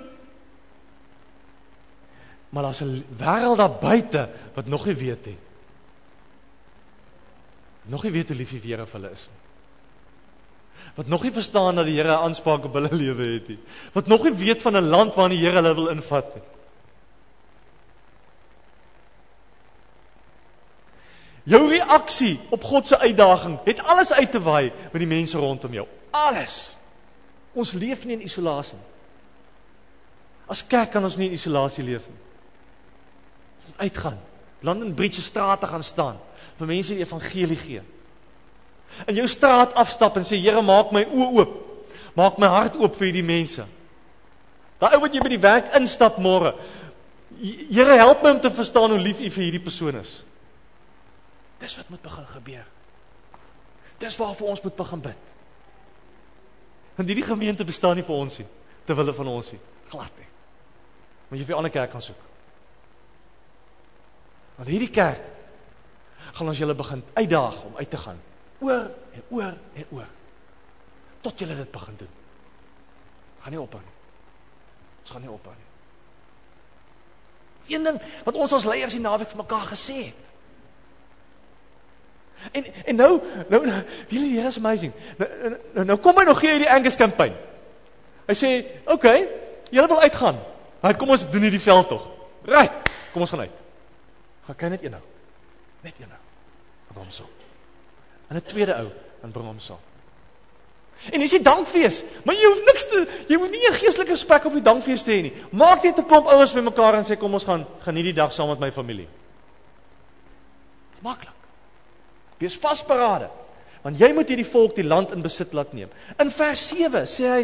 Maar 2.50 2.64
daar's 2.64 2.82
'n 2.82 3.04
wêreld 3.18 3.58
daar 3.58 3.78
buite 3.80 4.30
wat 4.54 4.66
nog 4.68 4.86
nie 4.86 4.96
weet 4.96 5.26
nie. 5.26 5.38
Nog 7.86 8.04
nie 8.04 8.12
weet 8.12 8.28
hoe 8.28 8.38
lief 8.38 8.52
die 8.52 8.72
Here 8.72 8.86
vir 8.86 9.00
hulle 9.00 9.12
is 9.12 9.30
nie. 9.32 9.42
Wat 10.96 11.08
nog 11.08 11.24
nie 11.24 11.32
verstaan 11.32 11.76
dat 11.76 11.86
die 11.86 11.96
Here 11.96 12.14
'n 12.14 12.24
aanspraak 12.30 12.66
op 12.66 12.74
hulle 12.74 12.94
lewe 13.04 13.24
het 13.34 13.48
nie. 13.48 13.60
Wat 13.94 14.08
nog 14.08 14.24
nie 14.24 14.34
weet 14.34 14.62
van 14.62 14.78
'n 14.78 14.90
land 14.90 15.16
waarin 15.16 15.38
die 15.38 15.46
Here 15.46 15.62
hulle 15.62 15.76
wil 15.76 15.88
invat 15.88 16.36
nie. 16.36 16.44
Jou 21.44 21.66
reaksie 21.68 22.38
op 22.56 22.64
God 22.64 22.88
se 22.88 23.00
uitdaging 23.00 23.58
het 23.66 23.84
alles 23.84 24.14
uit 24.14 24.32
te 24.32 24.40
waai 24.40 24.72
met 24.92 25.02
die 25.02 25.10
mense 25.10 25.38
rondom 25.38 25.74
jou. 25.76 25.88
Alles. 26.12 26.76
Ons 27.54 27.74
leef 27.76 28.06
nie 28.06 28.16
in 28.16 28.24
isolasie 28.24 28.78
nie. 28.78 28.92
As 30.48 30.64
kerk 30.68 30.92
kan 30.94 31.04
ons 31.04 31.18
nie 31.20 31.30
in 31.32 31.38
isolasie 31.38 31.84
leef 31.86 32.06
nie. 32.08 32.22
Ons 33.68 33.78
uitgaan, 33.86 34.18
London 34.62 34.94
Bridge 34.96 35.22
se 35.22 35.28
strate 35.28 35.68
gaan 35.68 35.84
staan, 35.84 36.18
vir 36.60 36.70
mense 36.70 36.96
die 36.96 37.04
evangelie 37.04 37.60
gee. 37.60 37.84
In 39.08 39.18
jou 39.18 39.28
straat 39.28 39.74
afstap 39.80 40.20
en 40.20 40.28
sê 40.28 40.38
Here, 40.38 40.62
maak 40.62 40.92
my 40.94 41.06
oë 41.08 41.30
oop. 41.40 41.56
Maak 42.14 42.38
my 42.38 42.50
hart 42.52 42.76
oop 42.78 43.00
vir 43.00 43.10
hierdie 43.10 43.26
mense. 43.26 43.66
Daai 44.82 44.98
ou 44.98 45.02
wat 45.06 45.16
jy 45.16 45.24
by 45.24 45.32
die 45.32 45.42
werk 45.42 45.72
instap 45.80 46.20
môre. 46.22 46.54
Here, 47.40 47.98
help 47.98 48.22
my 48.22 48.36
om 48.36 48.44
te 48.44 48.52
verstaan 48.54 48.94
hoe 48.94 49.02
lief 49.02 49.20
U 49.24 49.30
vir 49.30 49.46
hierdie 49.48 49.64
persoon 49.64 49.98
is. 50.04 50.20
Dis 51.64 51.76
wat 51.80 51.90
moet 51.90 52.02
begin 52.04 52.26
gebeur. 52.28 52.66
Dis 54.02 54.18
waarvoor 54.20 54.48
ons 54.52 54.62
moet 54.62 54.76
begin 54.76 55.02
bid. 55.02 55.30
Want 56.96 57.10
hierdie 57.10 57.26
gemeente 57.26 57.66
bestaan 57.66 57.96
nie 57.96 58.04
vir 58.06 58.16
ons 58.16 58.38
nie, 58.42 58.48
ter 58.86 58.98
wille 59.00 59.14
van 59.16 59.30
ons 59.32 59.52
nie, 59.54 59.60
glad 59.94 60.18
nie. 60.20 60.28
Moet 61.30 61.40
jy 61.40 61.46
vir 61.46 61.56
'n 61.56 61.58
ander 61.58 61.72
kerk 61.72 61.92
gaan 61.92 62.02
soek. 62.02 62.24
Want 64.58 64.70
hierdie 64.70 64.92
kerk 64.92 65.22
gaan 66.34 66.48
ons 66.48 66.58
julle 66.58 66.76
begin 66.76 67.04
uitdaag 67.14 67.64
om 67.64 67.78
uit 67.78 67.90
te 67.90 67.98
gaan 67.98 68.20
oor 68.60 68.92
en 69.14 69.24
oor 69.30 69.56
en 69.76 69.86
oor 69.92 70.08
tot 71.22 71.40
julle 71.40 71.56
dit 71.56 71.72
begin 71.72 71.96
doen. 71.98 72.14
Gaan 73.40 73.52
nie 73.52 73.62
ophou 73.62 73.82
nie. 73.82 73.96
Ons 75.02 75.12
gaan 75.12 75.22
nie 75.22 75.32
ophou 75.32 75.54
nie. 75.56 75.70
Een 77.76 77.84
ding 77.84 78.02
wat 78.26 78.36
ons 78.36 78.54
as 78.54 78.66
leiers 78.66 78.94
die 78.94 79.02
naweek 79.02 79.30
vir 79.30 79.38
mekaar 79.38 79.68
gesê 79.72 79.96
het. 80.06 80.33
En 82.52 82.66
en 82.86 82.96
nou 82.96 83.22
nou 83.50 83.62
hierdie 84.08 84.40
Here 84.40 84.48
is 84.48 84.58
amazing. 84.58 84.94
Nou, 85.18 85.30
nou 85.74 85.86
nou 85.86 85.98
kom 85.98 86.18
hy 86.18 86.26
nog 86.26 86.40
gee 86.40 86.50
hierdie 86.50 86.72
Angus 86.72 86.96
kampanje. 86.96 87.36
Hy 88.28 88.34
sê, 88.34 88.66
"Oké, 88.84 88.94
okay, 88.94 89.28
julle 89.70 89.88
wil 89.88 90.02
uitgaan. 90.02 90.40
Maar 90.84 90.98
kom 90.98 91.10
ons 91.10 91.30
doen 91.32 91.42
hierdie 91.42 91.62
veld 91.64 91.88
tog. 91.88 92.10
Right. 92.44 92.92
Kom 93.14 93.22
ons 93.22 93.32
gaan 93.32 93.46
uit. 93.46 93.56
Gaan 94.46 94.56
kyk 94.60 94.70
net 94.70 94.84
een 94.84 94.92
nou. 94.92 95.02
Net 95.82 95.94
een 96.00 96.10
nou. 96.10 96.20
Bring 96.90 97.06
hom 97.06 97.12
so. 97.12 97.30
En 98.28 98.36
'n 98.36 98.44
tweede 98.44 98.76
ou 98.76 98.90
en 99.22 99.32
bring 99.32 99.48
hom 99.48 99.60
so. 99.60 99.80
En 101.12 101.20
dis 101.20 101.32
die 101.32 101.42
dankfees. 101.42 102.04
Maar 102.24 102.36
jy 102.36 102.48
hoef 102.48 102.66
niks 102.66 102.88
te 102.88 103.08
jy 103.28 103.36
hoef 103.36 103.50
nie 103.50 103.68
'n 103.70 103.74
geestelike 103.74 104.12
gesprek 104.12 104.46
op 104.46 104.54
die 104.54 104.62
dankfees 104.62 105.04
te 105.04 105.12
hê 105.12 105.22
nie. 105.22 105.34
Maak 105.52 105.84
net 105.84 105.98
'n 105.98 106.06
klomp 106.06 106.28
ouens 106.28 106.54
bymekaar 106.54 106.96
en 106.96 107.06
sê 107.06 107.18
kom 107.18 107.34
ons 107.34 107.44
gaan 107.44 107.66
geniet 107.80 108.04
die 108.04 108.14
dag 108.14 108.34
saam 108.34 108.50
met 108.50 108.60
my 108.60 108.72
familie. 108.72 109.08
Maklik. 111.00 111.33
Wees 112.44 112.60
vasberade. 112.60 113.30
Want 113.84 114.00
jy 114.00 114.10
moet 114.16 114.30
hierdie 114.32 114.48
volk 114.48 114.76
die 114.76 114.88
land 114.88 115.12
in 115.16 115.24
besit 115.24 115.54
laat 115.56 115.72
neem. 115.76 115.92
In 116.20 116.32
vers 116.32 116.68
7 116.72 117.08
sê 117.10 117.30
hy 117.32 117.44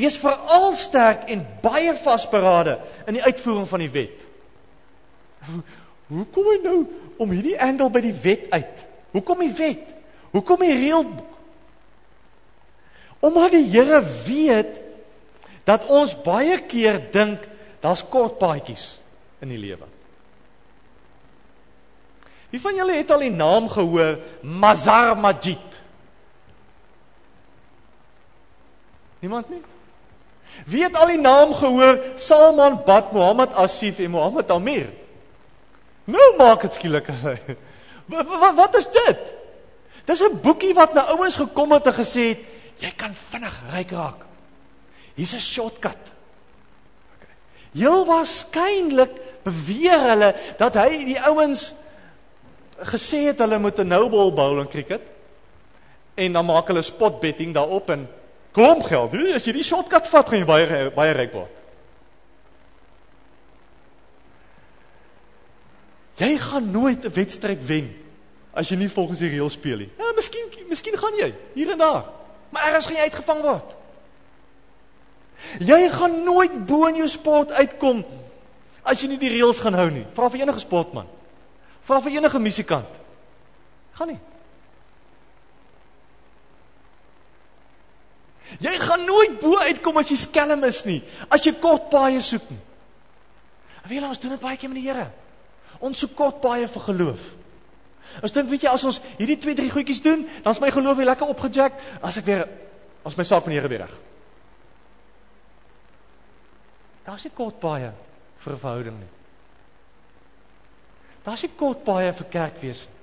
Wees 0.00 0.16
veral 0.20 0.72
sterk 0.80 1.26
en 1.32 1.42
baie 1.60 1.92
vasberade 1.98 2.78
in 3.10 3.18
die 3.18 3.24
uitvoering 3.24 3.66
van 3.68 3.82
die 3.82 3.90
wet. 3.92 4.22
Hoe 6.10 6.24
kom 6.32 6.46
hy 6.48 6.56
nou 6.64 6.78
om 7.20 7.34
hierdie 7.34 7.58
angle 7.60 7.90
by 7.92 8.02
die 8.04 8.14
wet 8.22 8.46
uit? 8.54 8.84
Hoekom 9.12 9.42
die 9.44 9.52
wet? 9.58 9.82
Hoekom 10.32 10.62
die 10.64 10.76
reëlboek? 10.78 11.26
Omdat 13.20 13.52
die 13.58 13.66
Here 13.68 14.00
weet 14.24 14.78
dat 15.68 15.84
ons 15.92 16.14
baie 16.24 16.56
keer 16.70 17.02
dink 17.12 17.44
daar's 17.82 18.06
kort 18.08 18.38
paadjies 18.40 18.94
in 19.44 19.52
die 19.52 19.60
lewe. 19.60 19.84
Wie 22.50 22.60
van 22.60 22.74
julle 22.74 22.98
het 22.98 23.10
al 23.10 23.22
die 23.24 23.34
naam 23.34 23.68
gehoor 23.70 24.18
Mazar 24.42 25.16
Majid? 25.18 25.66
Niemand 29.20 29.50
nie? 29.52 29.62
Wie 30.66 30.82
het 30.82 30.96
al 30.98 31.12
die 31.12 31.20
naam 31.20 31.54
gehoor 31.54 32.00
Salman 32.16 32.80
Bad 32.84 33.12
Muhammad 33.12 33.54
Asif 33.54 33.98
en 33.98 34.10
Muhammad 34.10 34.50
Amir? 34.50 34.88
Nou 36.10 36.30
maak 36.38 36.64
dit 36.66 36.78
skielik 36.78 37.10
hulle. 37.12 37.36
Wat, 38.10 38.26
wat 38.26 38.56
wat 38.58 38.76
is 38.80 38.88
dit? 38.90 39.20
Dis 40.08 40.22
'n 40.26 40.40
boekie 40.42 40.74
wat 40.74 40.94
na 40.94 41.06
ouens 41.14 41.36
gekom 41.38 41.72
het 41.72 41.86
en 41.86 41.94
gesê 41.94 42.34
het 42.34 42.40
jy 42.82 42.90
kan 42.96 43.14
vinnig 43.30 43.54
ryk 43.70 43.90
raak. 43.90 44.24
Hier's 45.14 45.34
'n 45.34 45.40
shortcut. 45.40 46.02
Heel 47.72 48.06
waarskynlik 48.06 49.12
beweer 49.44 50.00
hulle 50.10 50.34
dat 50.58 50.74
hy 50.74 51.04
die 51.04 51.20
ouens 51.20 51.74
gesê 52.80 53.26
het 53.28 53.38
hulle 53.38 53.58
moet 53.58 53.78
'n 53.78 53.88
no-ball 53.88 54.32
bowl 54.32 54.60
in 54.60 54.68
cricket 54.68 55.02
en 56.14 56.32
dan 56.32 56.44
maak 56.44 56.66
hulle 56.66 56.82
spot 56.82 57.20
betting 57.20 57.54
daarop 57.54 57.90
en 57.90 58.08
klomp 58.52 58.82
geld. 58.82 59.14
As 59.34 59.44
jy 59.44 59.52
die 59.52 59.64
shortcut 59.64 60.08
vat, 60.08 60.28
gaan 60.28 60.38
jy 60.38 60.44
baie 60.44 60.90
baie 60.90 61.12
ryk 61.12 61.32
word. 61.32 61.50
Jy 66.20 66.36
gaan 66.38 66.70
nooit 66.70 67.04
'n 67.04 67.12
wedstryd 67.12 67.66
wen 67.66 67.96
as 68.52 68.68
jy 68.68 68.76
nie 68.76 68.88
volgens 68.88 69.18
die 69.18 69.28
reëls 69.28 69.52
speel 69.52 69.76
nie. 69.76 69.90
Ja, 69.98 70.12
miskien 70.16 70.46
miskien 70.68 70.98
gaan 70.98 71.14
jy 71.14 71.34
hier 71.54 71.70
en 71.70 71.78
daar, 71.78 72.04
maar 72.50 72.66
ergens 72.66 72.86
gaan 72.86 72.96
jy 72.96 73.02
uitgevang 73.02 73.42
word. 73.42 73.76
Jy 75.58 75.88
gaan 75.88 76.24
nooit 76.24 76.66
bo 76.66 76.86
in 76.86 76.96
jou 76.96 77.08
sport 77.08 77.52
uitkom 77.52 78.04
as 78.82 79.00
jy 79.00 79.08
nie 79.08 79.18
die 79.18 79.30
reëls 79.30 79.60
gaan 79.60 79.74
hou 79.74 79.90
nie. 79.90 80.06
Vra 80.14 80.28
vir 80.30 80.40
enige 80.40 80.60
sportman. 80.60 81.06
Vra 81.88 82.00
vir 82.04 82.18
enige 82.18 82.38
musikant. 82.42 82.98
Gaan 83.98 84.12
nie. 84.14 84.20
Jy 88.60 88.72
gaan 88.82 89.04
nooit 89.06 89.38
bo 89.40 89.60
uitkom 89.62 90.00
as 90.00 90.10
jy 90.10 90.18
skelm 90.18 90.64
is 90.66 90.82
nie, 90.88 90.98
as 91.30 91.44
jy 91.46 91.52
kort 91.62 91.86
paaie 91.92 92.20
soek 92.24 92.48
nie. 92.50 92.58
Wie 93.90 94.00
ons 94.04 94.20
doen 94.22 94.34
dit 94.34 94.42
baie 94.42 94.58
keer 94.58 94.70
met 94.70 94.80
die 94.80 94.88
Here. 94.88 95.06
Ons 95.80 96.02
soek 96.02 96.16
kort 96.18 96.40
paaie 96.42 96.66
vir 96.68 96.84
geloof. 96.88 97.28
Ons 98.20 98.34
dink 98.34 98.50
weet 98.50 98.66
jy 98.66 98.72
as 98.72 98.84
ons 98.86 98.98
hierdie 99.20 99.38
twee 99.40 99.56
drie 99.58 99.70
goedjies 99.70 100.02
doen, 100.02 100.26
dan 100.42 100.54
is 100.54 100.60
my 100.62 100.70
geloof 100.74 100.98
weer 100.98 101.08
lekker 101.12 101.30
opgejack, 101.30 101.78
as 102.02 102.18
ek 102.18 102.26
weer 102.26 102.44
as 103.06 103.16
my 103.16 103.24
saak 103.24 103.46
met 103.46 103.54
die 103.54 103.60
Here 103.60 103.70
weer 103.70 103.84
reg. 103.86 103.94
Daar's 107.06 107.24
nie 107.26 107.34
kort 107.34 107.58
paaie 107.62 107.94
vir 108.44 108.58
verhouding 108.58 108.98
nie. 108.98 109.10
Daar's 111.30 111.44
nie 111.46 111.52
kort 111.54 111.84
paaie 111.86 112.10
vir 112.18 112.26
kerk 112.26 112.56
wees 112.58 112.80
nie. 112.88 112.96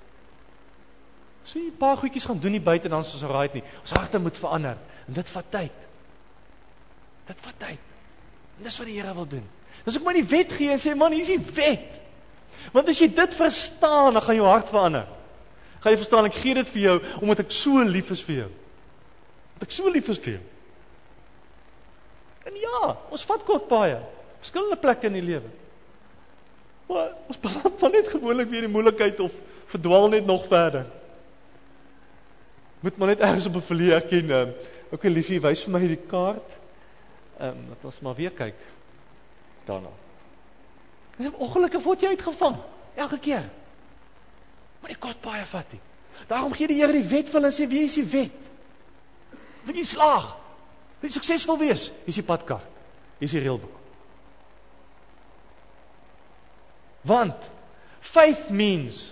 So 1.48 1.60
'n 1.60 1.78
paar 1.80 1.96
goedjies 1.96 2.26
gaan 2.28 2.40
doen 2.40 2.52
nie 2.52 2.60
buite 2.60 2.90
dan 2.90 3.04
soos 3.04 3.22
raai 3.22 3.50
nie. 3.54 3.64
Ons 3.82 3.92
harte 3.92 4.20
moet 4.20 4.38
verander 4.38 4.78
en 5.08 5.14
dit 5.14 5.30
vat 5.30 5.46
tyd. 5.52 5.72
Dit 7.28 7.38
vat 7.40 7.60
tyd. 7.60 7.80
En 8.58 8.64
dis 8.64 8.78
wat 8.78 8.88
die 8.88 9.00
Here 9.00 9.14
wil 9.14 9.28
doen. 9.28 9.48
Dis 9.86 9.96
ek 9.96 10.04
maar 10.04 10.14
die 10.14 10.28
wet 10.28 10.52
gee 10.52 10.72
en 10.72 10.80
sê 10.80 10.96
man, 10.96 11.12
hier's 11.12 11.28
die 11.28 11.40
wet. 11.40 11.88
Want 12.74 12.90
as 12.90 13.00
jy 13.00 13.08
dit 13.08 13.36
verstaan, 13.36 14.14
dan 14.14 14.22
gaan 14.22 14.36
jou 14.36 14.48
hart 14.48 14.70
verander. 14.70 15.08
Gaan 15.80 15.92
jy 15.92 15.98
verstaan 15.98 16.26
ek 16.26 16.36
gee 16.36 16.54
dit 16.54 16.70
vir 16.70 16.82
jou 16.82 16.98
omdat 17.22 17.40
ek 17.40 17.52
so 17.52 17.80
lief 17.80 18.12
is 18.12 18.22
vir 18.22 18.36
jou. 18.36 18.50
Dat 19.54 19.70
ek 19.70 19.72
so 19.72 19.90
lief 19.90 20.10
is 20.10 20.20
vir 20.20 20.34
jou. 20.34 20.44
En 22.46 22.56
ja, 22.56 22.98
ons 23.10 23.24
vat 23.24 23.44
kort 23.46 23.68
paaie. 23.68 24.02
Verskillende 24.42 24.76
plekke 24.76 25.08
in 25.08 25.14
die 25.14 25.22
lewe. 25.22 25.48
Maar 26.88 27.12
ons 27.28 27.40
beland 27.40 27.80
dan 27.80 27.92
net 27.92 28.08
gewoonlik 28.08 28.50
weer 28.50 28.64
in 28.64 28.72
moeilikheid 28.72 29.20
of 29.20 29.32
verdwaal 29.66 30.08
net 30.10 30.26
nog 30.26 30.48
verder. 30.48 30.86
Moet 32.80 32.98
maar 32.98 33.08
net 33.08 33.20
ergens 33.20 33.46
op 33.46 33.56
'n 33.56 33.70
verleë 33.72 33.94
erken. 33.94 34.30
Um, 34.30 34.54
Ook 34.90 35.04
'n 35.04 35.12
liefie 35.12 35.42
wys 35.42 35.64
vir 35.64 35.72
my 35.72 35.80
hierdie 35.80 36.08
kaart. 36.08 36.50
Ehm 37.40 37.50
um, 37.50 37.66
dat 37.70 37.78
ons 37.82 38.00
maar 38.00 38.16
weer 38.16 38.32
kyk 38.32 38.56
daarna. 39.66 39.90
Dis 41.18 41.32
ongelukkig 41.34 41.84
word 41.84 42.02
jy 42.02 42.08
uitgevang 42.08 42.56
elke 42.96 43.20
keer. 43.20 43.50
Maar 44.80 44.90
die 44.90 45.00
kort 45.00 45.22
baie 45.22 45.46
vat 45.46 45.72
nie. 45.72 45.82
Daarom 46.28 46.54
gee 46.54 46.68
die 46.68 46.80
Here 46.82 46.94
die 46.94 47.04
wet 47.04 47.30
vir 47.30 47.42
hulle 47.42 47.52
sê 47.54 47.68
wie 47.68 47.84
is 47.84 47.98
die 48.00 48.06
wet? 48.06 48.32
Wil 49.66 49.76
jy 49.76 49.84
slaag? 49.84 50.32
Wil 51.00 51.10
jy 51.10 51.14
suksesvol 51.18 51.60
wees? 51.62 51.90
Hier 51.90 52.14
is 52.14 52.22
die 52.22 52.24
padkaart. 52.24 52.70
Hier 53.20 53.28
is 53.28 53.36
die 53.36 53.44
reëlboek. 53.44 53.77
Want 57.08 57.36
Faith 58.08 58.50
means 58.50 59.12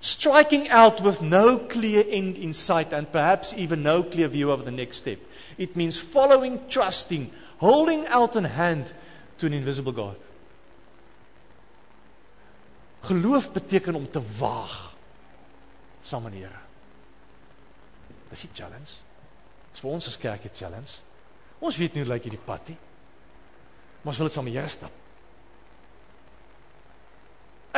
striking 0.00 0.68
out 0.68 1.00
with 1.00 1.22
no 1.22 1.58
clear 1.58 2.04
end 2.06 2.36
in 2.36 2.52
sight 2.52 2.92
and 2.92 3.10
perhaps 3.10 3.54
even 3.56 3.82
no 3.82 4.02
clear 4.02 4.28
view 4.28 4.50
of 4.50 4.64
the 4.64 4.70
next 4.70 4.98
step. 4.98 5.18
It 5.56 5.74
means 5.74 5.96
following, 5.96 6.60
trusting, 6.68 7.30
holding 7.58 8.06
out 8.08 8.36
a 8.36 8.46
hand 8.46 8.92
to 9.38 9.46
an 9.46 9.54
invisible 9.54 9.92
God. 9.92 10.16
Geloof 13.02 13.52
beteken 13.52 13.94
om 13.94 14.10
te 14.10 14.20
waag 14.38 14.92
saam 16.04 16.22
met 16.28 16.36
die 16.36 16.44
Here. 16.44 16.60
Dis 18.30 18.44
'n 18.44 18.54
challenge. 18.54 18.92
Dis 19.72 19.80
vir 19.80 19.90
ons 19.90 20.06
as 20.06 20.16
kerk 20.16 20.44
'n 20.44 20.54
challenge. 20.54 21.00
Ons 21.58 21.76
weet 21.76 21.94
nie 21.94 22.04
hoe 22.04 22.12
lyk 22.12 22.22
hierdie 22.22 22.44
pad 22.44 22.68
nie. 22.68 22.78
Maar 24.02 24.12
ons 24.12 24.16
wil 24.18 24.26
dit 24.26 24.34
saam 24.34 24.44
met 24.44 24.52
die 24.52 24.60
Here 24.60 24.68
stap. 24.68 24.99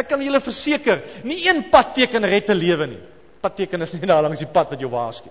Ek 0.02 0.10
kan 0.10 0.22
julle 0.22 0.40
verseker, 0.42 1.02
nie 1.24 1.38
een 1.46 1.68
padteken 1.70 2.26
red 2.26 2.50
'n 2.50 2.58
lewe 2.58 2.86
nie. 2.86 3.02
Padteken 3.40 3.82
is 3.82 3.92
nie 3.94 4.06
daar 4.10 4.22
langs 4.22 4.42
die 4.42 4.50
pad 4.50 4.70
wat 4.70 4.80
jou 4.80 4.90
waarsku. 4.90 5.30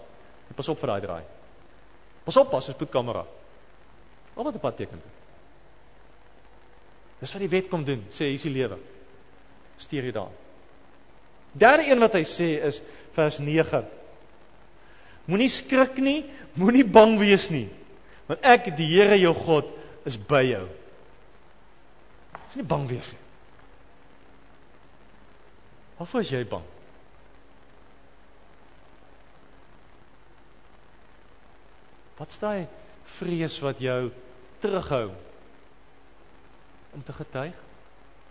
Pas 0.56 0.68
op 0.68 0.80
vir 0.80 0.88
daai 0.88 1.02
draai. 1.02 1.24
Pas 2.26 2.38
op, 2.38 2.52
pas, 2.52 2.66
spoed 2.66 2.92
kamera. 2.92 3.26
Al 4.36 4.44
wat 4.44 4.56
'n 4.56 4.60
padteken. 4.60 5.02
Dis 7.20 7.34
wat 7.34 7.42
die 7.42 7.50
wet 7.50 7.70
kom 7.70 7.84
doen, 7.86 8.06
sê 8.10 8.32
hier's 8.32 8.48
die 8.48 8.54
lewe. 8.54 8.78
Stuur 9.78 10.04
jy 10.04 10.12
daar. 10.12 10.32
Derde 11.54 11.90
een 11.90 12.00
wat 12.00 12.14
hy 12.14 12.24
sê 12.26 12.50
is 12.66 12.82
vers 13.14 13.40
9. 13.40 13.86
Moenie 15.30 15.50
skrik 15.50 16.00
nie, 16.02 16.26
moenie 16.58 16.86
bang 16.86 17.20
wees 17.20 17.50
nie, 17.52 17.70
want 18.28 18.42
ek 18.42 18.72
die 18.78 18.88
Here 18.88 19.18
jou 19.20 19.34
God 19.38 19.70
is 20.06 20.18
by 20.18 20.42
jou. 20.48 20.66
Moenie 22.50 22.68
bang 22.68 22.88
wees 22.90 23.12
nie. 23.14 23.21
Waarvoor 26.02 26.24
is 26.26 26.30
jy 26.34 26.46
bang? 26.50 26.64
Wat 32.18 32.34
staan 32.34 32.64
vrees 33.20 33.60
wat 33.62 33.84
jou 33.86 34.08
terughou 34.64 35.12
om 36.98 37.04
te 37.06 37.14
getuig, 37.14 37.60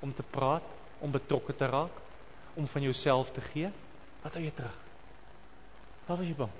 om 0.02 0.10
te 0.14 0.26
praat, 0.34 0.66
om 0.98 1.14
betrokke 1.14 1.54
te 1.54 1.70
raak, 1.70 1.94
om 2.58 2.66
van 2.66 2.82
jouself 2.82 3.30
te 3.38 3.46
gee? 3.52 3.70
Wat 4.24 4.34
hou 4.34 4.42
jy 4.42 4.50
terug? 4.58 4.82
Waar 6.10 6.26
is 6.26 6.32
jy 6.32 6.36
bang? 6.42 6.58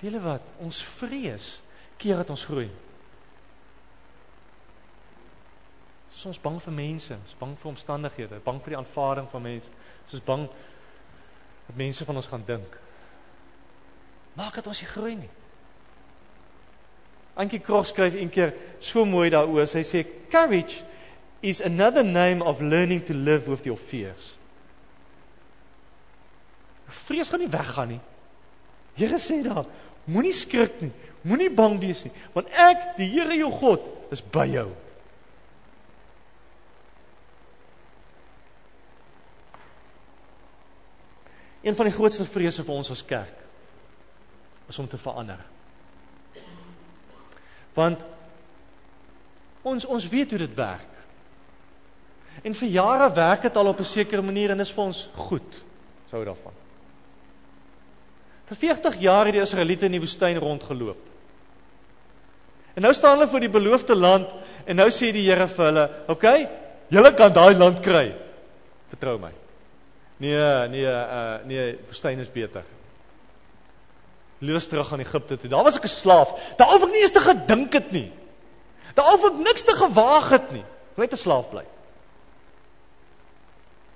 Wiele 0.00 0.24
wat, 0.24 0.52
ons 0.64 0.80
vrees 0.96 1.58
keer 2.00 2.24
dat 2.24 2.32
ons 2.32 2.48
groei. 2.48 2.70
Ons 6.26 6.40
is 6.40 6.42
bang 6.42 6.56
vir 6.58 6.74
mense, 6.74 7.14
ons 7.14 7.34
bang 7.38 7.52
vir 7.60 7.68
omstandighede, 7.70 8.38
bang 8.42 8.56
vir 8.64 8.72
die 8.72 8.78
aanvaarding 8.80 9.28
van 9.30 9.44
mense. 9.44 9.70
Ons 10.08 10.14
is 10.18 10.22
bang 10.26 10.46
dat 11.68 11.76
mense 11.78 12.06
van 12.08 12.18
ons 12.18 12.26
gaan 12.26 12.46
dink. 12.46 12.78
Maak 14.34 14.56
dat 14.58 14.66
ons 14.66 14.80
nie 14.82 14.88
groei 14.90 15.12
nie. 15.20 15.30
Antjie 17.38 17.60
Krog 17.62 17.86
skryf 17.86 18.16
een 18.18 18.32
keer 18.32 18.56
so 18.82 19.04
mooi 19.06 19.28
daaroor. 19.30 19.68
Hy 19.70 19.84
sê 19.86 20.02
courage 20.32 20.82
is 21.46 21.60
another 21.62 22.02
name 22.02 22.42
of 22.42 22.58
learning 22.64 23.04
to 23.06 23.14
live 23.14 23.46
with 23.46 23.62
your 23.68 23.78
fears. 23.78 24.32
Vrees 27.06 27.30
gaan 27.30 27.44
nie 27.44 27.52
weggaan 27.52 27.92
nie. 27.94 28.00
Here 28.98 29.20
sê 29.22 29.38
daar, 29.44 29.68
moenie 30.10 30.34
skrik 30.34 30.80
nie, 30.82 30.90
moenie 31.22 31.52
bang 31.54 31.78
wees 31.82 32.02
nie, 32.06 32.12
want 32.34 32.50
ek, 32.50 32.96
die 32.98 33.10
Here 33.12 33.38
jou 33.38 33.52
God, 33.60 33.86
is 34.10 34.24
by 34.34 34.48
jou. 34.50 34.72
Een 41.66 41.74
van 41.74 41.88
die 41.88 41.94
grootste 41.94 42.24
vrese 42.30 42.62
vir 42.62 42.74
ons 42.78 42.92
as 42.94 43.02
kerk 43.02 43.42
is 44.70 44.78
om 44.78 44.86
te 44.90 44.98
verander. 44.98 45.40
Want 47.74 48.02
ons 49.66 49.86
ons 49.86 50.06
weet 50.10 50.30
hoe 50.30 50.38
dit 50.44 50.54
werk. 50.58 50.92
En 52.46 52.54
vir 52.54 52.70
jare 52.70 53.08
werk 53.14 53.48
dit 53.48 53.56
al 53.56 53.70
op 53.72 53.80
'n 53.80 53.84
sekere 53.84 54.22
manier 54.22 54.50
en 54.50 54.58
dit 54.58 54.66
is 54.66 54.72
vir 54.72 54.84
ons 54.84 55.08
goed. 55.14 55.62
Sou 56.10 56.24
daarvan. 56.24 56.52
Vir 58.46 58.56
40 58.56 59.00
jaar 59.00 59.24
het 59.24 59.34
die 59.34 59.42
Israeliete 59.42 59.86
in 59.86 59.92
die 59.92 60.00
woestyn 60.00 60.38
rondgeloop. 60.38 61.02
En 62.74 62.82
nou 62.82 62.94
staan 62.94 63.18
hulle 63.18 63.28
voor 63.28 63.40
die 63.40 63.50
beloofde 63.50 63.96
land 63.96 64.28
en 64.66 64.76
nou 64.76 64.88
sê 64.88 65.12
die 65.12 65.30
Here 65.30 65.48
vir 65.48 65.64
hulle, 65.64 65.90
"Oké, 66.06 66.12
okay, 66.12 66.48
julle 66.88 67.14
kan 67.14 67.32
daai 67.32 67.54
land 67.54 67.80
kry. 67.80 68.14
Vertrou 68.88 69.18
my." 69.18 69.45
Nee, 70.16 70.68
nee, 70.68 70.86
uh 70.86 71.44
nee, 71.44 71.78
woestyn 71.86 72.18
is 72.18 72.32
beter. 72.32 72.64
Loos 74.38 74.66
terug 74.66 74.92
aan 74.92 75.00
Egipte 75.00 75.36
toe. 75.38 75.48
Daar 75.48 75.64
was 75.64 75.76
ek 75.76 75.84
'n 75.84 75.88
slaaf. 75.88 76.54
Daar 76.56 76.68
hoef 76.68 76.84
ek 76.84 76.92
nie 76.92 77.02
eens 77.02 77.12
te 77.12 77.20
gedink 77.20 77.72
het 77.72 77.90
nie. 77.90 78.12
Daar 78.94 79.04
hoef 79.04 79.24
ek 79.24 79.38
niks 79.38 79.62
te 79.62 79.76
gewaag 79.76 80.28
het 80.28 80.52
nie. 80.52 80.64
Net 80.94 81.12
'n 81.12 81.16
slaaf 81.16 81.50
bly. 81.50 81.64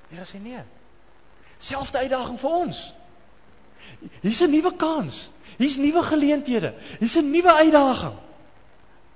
Ja, 0.09 0.25
sê 0.25 0.41
nee. 0.43 0.63
Selfde 1.59 1.99
uitdaging 1.99 2.41
vir 2.41 2.51
ons. 2.51 2.95
Hier's 4.21 4.41
'n 4.41 4.51
nuwe 4.51 4.77
kans. 4.77 5.31
Hier's 5.57 5.77
nuwe 5.77 6.03
geleenthede. 6.03 6.75
Hier's 6.99 7.17
'n 7.17 7.31
nuwe 7.31 7.53
uitdaging. 7.53 8.17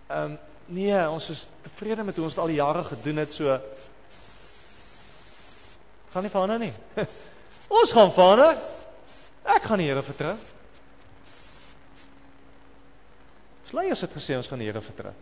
Ehm 0.07 0.25
um, 0.25 0.39
nee, 0.67 1.09
ons 1.09 1.31
is 1.31 1.49
tevrede 1.63 2.05
met 2.05 2.17
hoe 2.17 2.25
ons 2.25 2.37
al 2.39 2.47
die 2.47 2.61
jare 2.61 2.85
gedoen 2.85 3.17
het 3.17 3.33
so 3.33 3.61
gaan 6.15 6.23
nie 6.23 6.31
verander 6.31 6.61
nie. 6.63 6.73
Ons 7.81 7.93
gaan 7.95 8.13
verander. 8.15 8.55
Ek 9.45 9.67
gaan 9.67 9.83
die 9.83 9.89
Here 9.91 10.03
vertrou. 10.05 10.35
Sleiers 13.69 14.05
het 14.07 14.15
gesê 14.15 14.37
ons 14.39 14.47
gaan 14.49 14.63
die 14.63 14.69
Here 14.69 14.81
vertrou. 14.85 15.13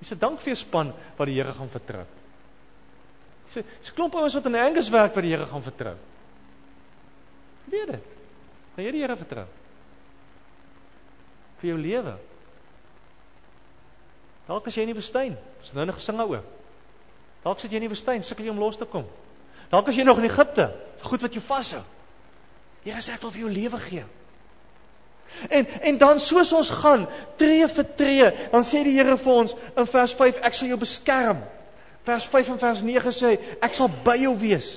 Dis 0.00 0.12
'n 0.12 0.18
dankfeesspan 0.18 0.90
wat 1.16 1.26
die 1.30 1.36
Here 1.38 1.54
gaan 1.54 1.70
vertrou. 1.70 2.04
Dis 3.54 3.62
'n 3.62 3.94
klomp 3.94 4.14
ouens 4.14 4.34
wat 4.34 4.46
in 4.46 4.54
Angus 4.58 4.90
werk 4.90 5.14
wat 5.14 5.22
die 5.22 5.30
Here 5.30 5.46
gaan 5.46 5.62
vertrou. 5.62 5.96
Weet 7.64 7.86
dit. 7.86 8.04
Gaan 8.74 8.84
jy 8.84 8.92
die 8.92 9.00
Here 9.00 9.16
vertrou? 9.16 9.46
Vir 11.60 11.70
jou 11.70 11.78
lewe. 11.78 12.18
Dalk 14.46 14.66
as 14.66 14.74
jy 14.74 14.82
in 14.82 14.92
die 14.92 15.00
woestyn, 15.00 15.38
ons 15.60 15.68
het 15.68 15.74
nou 15.74 15.86
net 15.86 15.94
gesing 15.94 16.18
daaroor. 16.18 16.42
Dalk 17.44 17.60
sit 17.60 17.70
jy 17.70 17.76
in 17.76 17.86
die 17.86 17.94
woestyn, 17.94 18.22
sukkel 18.22 18.44
jy 18.44 18.50
om 18.50 18.58
los 18.58 18.76
te 18.76 18.84
kom. 18.84 19.06
Dalk 19.74 19.90
as 19.90 19.96
jy 19.98 20.04
nog 20.06 20.20
in 20.22 20.28
Egipte, 20.28 20.68
goed 21.02 21.24
wat 21.24 21.34
jou 21.34 21.42
vashou. 21.42 21.82
Here 22.84 23.00
sê 23.02 23.16
ek 23.16 23.24
wil 23.24 23.32
vir 23.34 23.42
jou 23.42 23.50
lewe 23.50 23.80
gee. 23.88 24.04
En 25.50 25.66
en 25.90 25.96
dan 25.98 26.20
soos 26.22 26.52
ons 26.54 26.70
gaan, 26.82 27.08
tree 27.40 27.66
vir 27.66 27.86
tree, 27.98 28.28
dan 28.52 28.62
sê 28.62 28.84
die 28.86 28.92
Here 28.94 29.16
vir 29.18 29.32
ons 29.32 29.56
in 29.74 29.88
vers 29.90 30.14
5 30.14 30.38
ek 30.46 30.54
sal 30.54 30.70
jou 30.70 30.78
beskerm. 30.78 31.40
Vers 32.06 32.28
5 32.30 32.52
en 32.54 32.60
vers 32.60 32.82
9 32.86 33.14
sê 33.16 33.32
ek 33.64 33.74
sal 33.74 33.90
by 34.06 34.14
jou 34.22 34.34
wees. 34.38 34.76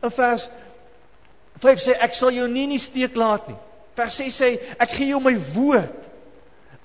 In 0.00 0.14
vers 0.14 0.46
5 1.60 1.82
sê 1.84 1.96
ek 2.06 2.16
sal 2.16 2.32
jou 2.32 2.46
nie 2.48 2.64
in 2.70 2.72
die 2.76 2.80
steek 2.80 3.18
laat 3.20 3.50
nie. 3.50 3.58
Vers 3.98 4.16
6 4.22 4.38
sê 4.40 4.52
ek 4.78 4.94
gee 4.94 5.10
jou 5.10 5.20
my 5.20 5.34
woord. 5.52 6.06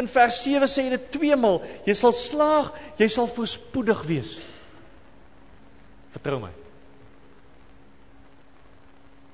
In 0.01 0.09
vers 0.09 0.41
7 0.43 0.67
sê 0.67 0.89
dit 0.91 1.07
tweemaal, 1.13 1.61
jy 1.87 1.95
sal 1.95 2.11
slaag, 2.17 2.73
jy 2.99 3.07
sal 3.13 3.29
voorspoedig 3.29 4.03
wees. 4.09 4.33
Vertrou 6.17 6.41
my. 6.41 6.51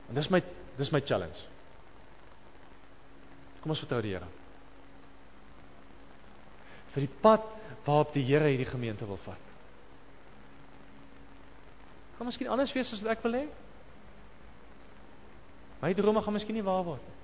En 0.09 0.17
dis 0.17 0.29
my 0.33 0.41
dis 0.79 0.91
my 0.95 1.01
challenge. 1.03 1.41
Kom 3.59 3.73
ons 3.73 3.81
vertrou 3.83 3.99
die 4.03 4.13
Here. 4.15 4.27
Vir 6.93 7.05
die 7.05 7.15
pad 7.21 7.45
waarop 7.85 8.13
die 8.15 8.23
Here 8.25 8.47
hierdie 8.47 8.69
gemeente 8.69 9.07
wil 9.07 9.19
vat. 9.25 9.47
Kan 12.17 12.27
miskien 12.27 12.51
anders 12.51 12.71
wees 12.75 12.93
as 12.95 13.03
wat 13.03 13.17
ek 13.17 13.25
wil 13.27 13.37
hê? 13.41 13.45
My 15.79 15.93
drome 15.95 16.23
gaan 16.23 16.35
miskien 16.35 16.57
nie 16.57 16.65
waar 16.65 16.83
word 16.87 17.03
nie. 17.03 17.17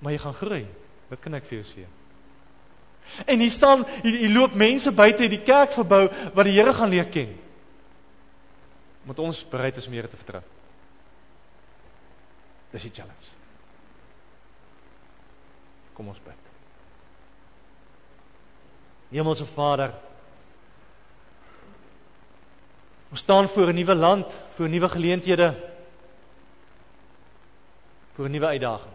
Maar 0.00 0.14
jy 0.16 0.22
gaan 0.22 0.38
groei. 0.38 0.64
Wat 1.10 1.20
kan 1.22 1.36
ek 1.36 1.46
vir 1.50 1.60
jou 1.60 1.66
sê? 1.66 1.84
En 3.26 3.42
hier 3.42 3.50
staan 3.50 3.82
hier, 4.04 4.16
hier 4.22 4.32
loop 4.32 4.54
mense 4.58 4.90
buite 4.94 5.28
die 5.30 5.42
kerk 5.42 5.74
verbou 5.74 6.06
wat 6.08 6.46
die 6.46 6.54
Here 6.54 6.74
gaan 6.74 6.94
leer 6.94 7.10
ken 7.10 7.34
moet 9.02 9.18
ons 9.18 9.44
bereid 9.48 9.76
is 9.76 9.86
om 9.86 9.92
Here 9.92 10.08
te 10.08 10.16
vertrou. 10.16 10.42
Dis 12.70 12.86
die 12.86 12.92
challenge. 12.94 13.32
Kom 15.96 16.08
ons 16.12 16.22
bid. 16.24 16.46
Hemelse 19.10 19.46
Vader, 19.56 19.90
ons 23.10 23.20
staan 23.20 23.48
voor 23.48 23.72
'n 23.72 23.74
nuwe 23.74 23.94
land, 23.94 24.26
voor 24.54 24.68
nuwe 24.68 24.88
geleenthede, 24.88 25.54
voor 28.14 28.28
'n 28.28 28.30
nuwe 28.30 28.46
uitdaging. 28.46 28.94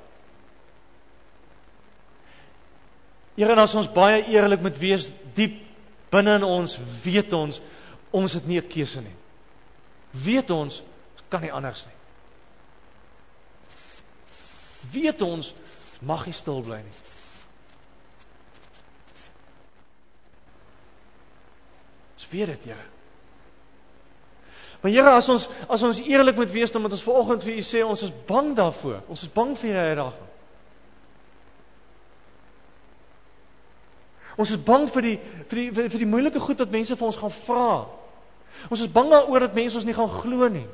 Here, 3.36 3.56
as 3.56 3.76
ons 3.76 3.92
baie 3.92 4.24
eerlik 4.32 4.62
moet 4.62 4.78
wees, 4.78 5.12
diep 5.34 5.60
binne 6.10 6.36
in 6.36 6.44
ons 6.44 6.78
weet 7.04 7.34
ons 7.34 7.62
ons 8.16 8.34
het 8.34 8.46
nie 8.48 8.60
'n 8.62 8.68
keuse 8.68 9.02
nie. 9.02 9.16
Weet 10.24 10.50
ons 10.50 10.84
kan 11.30 11.42
nie 11.44 11.52
anders 11.52 11.86
nie. 11.86 11.96
Weet 14.96 15.22
ons 15.22 15.54
mag 16.06 16.26
nie 16.26 16.36
stil 16.36 16.62
bly 16.64 16.80
nie. 16.86 16.98
Ons 22.16 22.28
weet 22.32 22.54
dit, 22.54 22.70
Here. 22.70 22.86
Maar 24.82 24.94
Here, 24.94 25.16
as 25.18 25.28
ons 25.34 25.50
as 25.72 25.84
ons 25.84 26.00
eerlik 26.06 26.38
moet 26.38 26.52
wees, 26.54 26.72
dan 26.72 26.84
moet 26.84 26.94
ons 26.94 27.04
vanoggend 27.04 27.44
vir 27.44 27.58
U 27.58 27.66
sê 27.66 27.82
ons 27.82 28.06
is 28.06 28.14
bang 28.28 28.54
daarvoor. 28.58 29.02
Ons 29.10 29.26
is 29.26 29.32
bang 29.34 29.56
vir 29.58 29.72
hierdie 29.72 29.90
uitdaging. 29.90 30.32
Ons 34.36 34.52
is 34.52 34.64
bang 34.68 34.86
vir 34.92 35.08
die 35.08 35.16
vir 35.50 35.62
die 35.62 35.70
vir 35.90 36.02
die 36.04 36.10
moeilike 36.12 36.44
goed 36.44 36.60
wat 36.62 36.74
mense 36.74 36.96
vir 36.96 37.08
ons 37.08 37.18
gaan 37.18 37.34
vra. 37.34 37.70
Ons 38.70 38.82
is 38.82 38.92
bang 38.92 39.12
daaroor 39.12 39.46
dat 39.46 39.58
mense 39.58 39.78
ons 39.78 39.86
nie 39.86 39.96
gaan 39.96 40.10
glo 40.10 40.48
nie. 40.50 40.66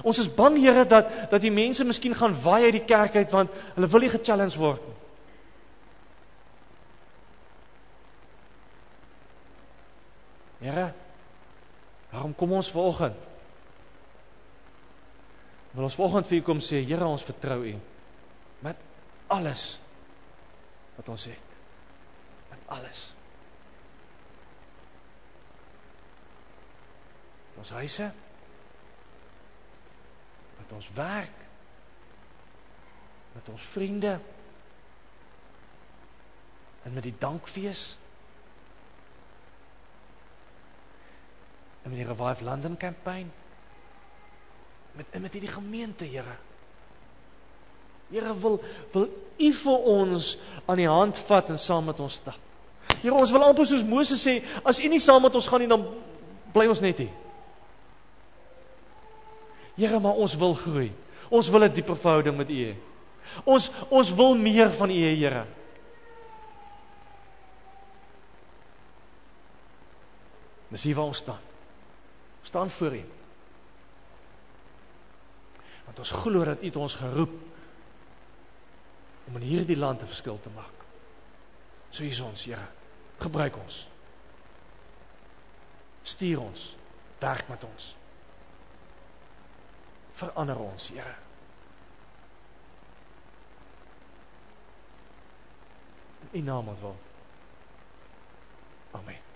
Ons 0.00 0.20
is 0.22 0.30
bang 0.32 0.56
Here 0.60 0.86
dat 0.88 1.10
dat 1.30 1.42
die 1.42 1.52
mense 1.52 1.84
miskien 1.84 2.16
gaan 2.16 2.36
waai 2.42 2.64
uit 2.70 2.78
die 2.78 2.86
kerk 2.88 3.16
uit 3.20 3.32
want 3.34 3.52
hulle 3.74 3.90
wil 3.92 4.04
nie 4.04 4.12
ge-challenge 4.12 4.58
word 4.60 4.86
nie. 4.86 4.96
Here, 10.60 10.90
waarom 12.10 12.34
kom 12.36 12.52
ons 12.52 12.72
vanoggend? 12.72 13.28
Wil 15.72 15.86
ons 15.86 15.96
vanoggend 15.96 16.28
vir 16.28 16.40
U 16.40 16.42
kom 16.44 16.60
sê, 16.64 16.82
Here, 16.84 17.06
ons 17.06 17.24
vertrou 17.24 17.62
U 17.64 17.76
met 18.60 18.76
alles 19.32 19.78
wat 20.98 21.08
ons 21.08 21.24
het. 21.30 21.56
Met 22.50 22.76
alles. 22.76 23.06
Ons 27.60 27.70
huise, 27.76 28.06
met 30.58 30.72
ons 30.72 30.90
werk, 30.96 31.42
met 33.34 33.48
ons 33.52 33.66
vriende 33.74 34.14
en 36.88 36.96
met 36.96 37.04
die 37.04 37.14
dankfees. 37.20 37.82
En 41.82 41.92
met 41.92 42.00
die 42.00 42.08
Revive 42.08 42.44
London 42.44 42.76
kampanje 42.80 43.38
met 44.92 45.20
met 45.20 45.32
hierdie 45.32 45.50
gemeente, 45.50 46.04
Here. 46.04 46.36
Here 48.10 48.38
wil 48.38 48.62
wil 48.92 49.08
U 49.40 49.52
vir 49.52 49.84
ons 49.88 50.34
aan 50.66 50.76
die 50.76 50.88
hand 50.88 51.18
vat 51.28 51.48
en 51.48 51.58
saam 51.58 51.86
met 51.88 52.00
ons 52.00 52.18
stap. 52.20 52.38
Here, 53.00 53.14
ons 53.14 53.30
wil 53.32 53.44
amper 53.46 53.64
soos 53.66 53.84
Moses 53.86 54.20
sê, 54.20 54.40
as 54.66 54.80
U 54.82 54.88
nie 54.90 55.00
saam 55.00 55.22
met 55.22 55.34
ons 55.34 55.46
gaan 55.48 55.62
nie, 55.62 55.70
dan 55.70 55.86
bly 56.52 56.66
ons 56.68 56.82
net 56.84 56.98
hier. 57.00 57.14
Here, 59.80 60.00
maar 60.00 60.18
ons 60.20 60.36
wil 60.36 60.54
groei. 60.54 60.90
Ons 61.32 61.48
wil 61.48 61.64
'n 61.64 61.72
dieper 61.72 61.96
verhouding 61.96 62.36
met 62.36 62.50
U 62.50 62.58
hê. 62.64 62.76
Ons 63.44 63.70
ons 63.88 64.14
wil 64.14 64.34
meer 64.36 64.70
van 64.70 64.90
U 64.90 64.94
hê, 64.94 65.14
Here. 65.16 65.46
Dis 70.68 70.82
hier 70.82 70.94
waar 70.94 71.04
ons 71.04 71.18
staan. 71.18 71.40
Staan 72.42 72.70
voor 72.70 72.94
U. 72.94 73.04
Want 75.84 75.98
ons 75.98 76.10
glo 76.10 76.44
dat 76.44 76.62
U 76.62 76.64
het 76.64 76.76
ons 76.76 76.94
geroep 76.94 77.32
om 79.26 79.36
in 79.36 79.42
hierdie 79.42 79.78
land 79.78 80.02
'n 80.02 80.06
verskil 80.06 80.38
te 80.42 80.50
maak. 80.54 80.76
So 81.90 82.04
is 82.04 82.20
ons, 82.20 82.44
Here. 82.44 82.68
Gebruik 83.18 83.56
ons. 83.56 83.88
Stuur 86.02 86.40
ons. 86.40 86.76
Werk 87.18 87.48
met 87.48 87.64
ons 87.64 87.99
verander 90.20 90.58
ons, 90.60 90.88
Here. 90.88 91.14
In 96.30 96.40
U 96.40 96.42
naam 96.44 96.68
wil. 96.80 96.96
Amen. 98.90 99.29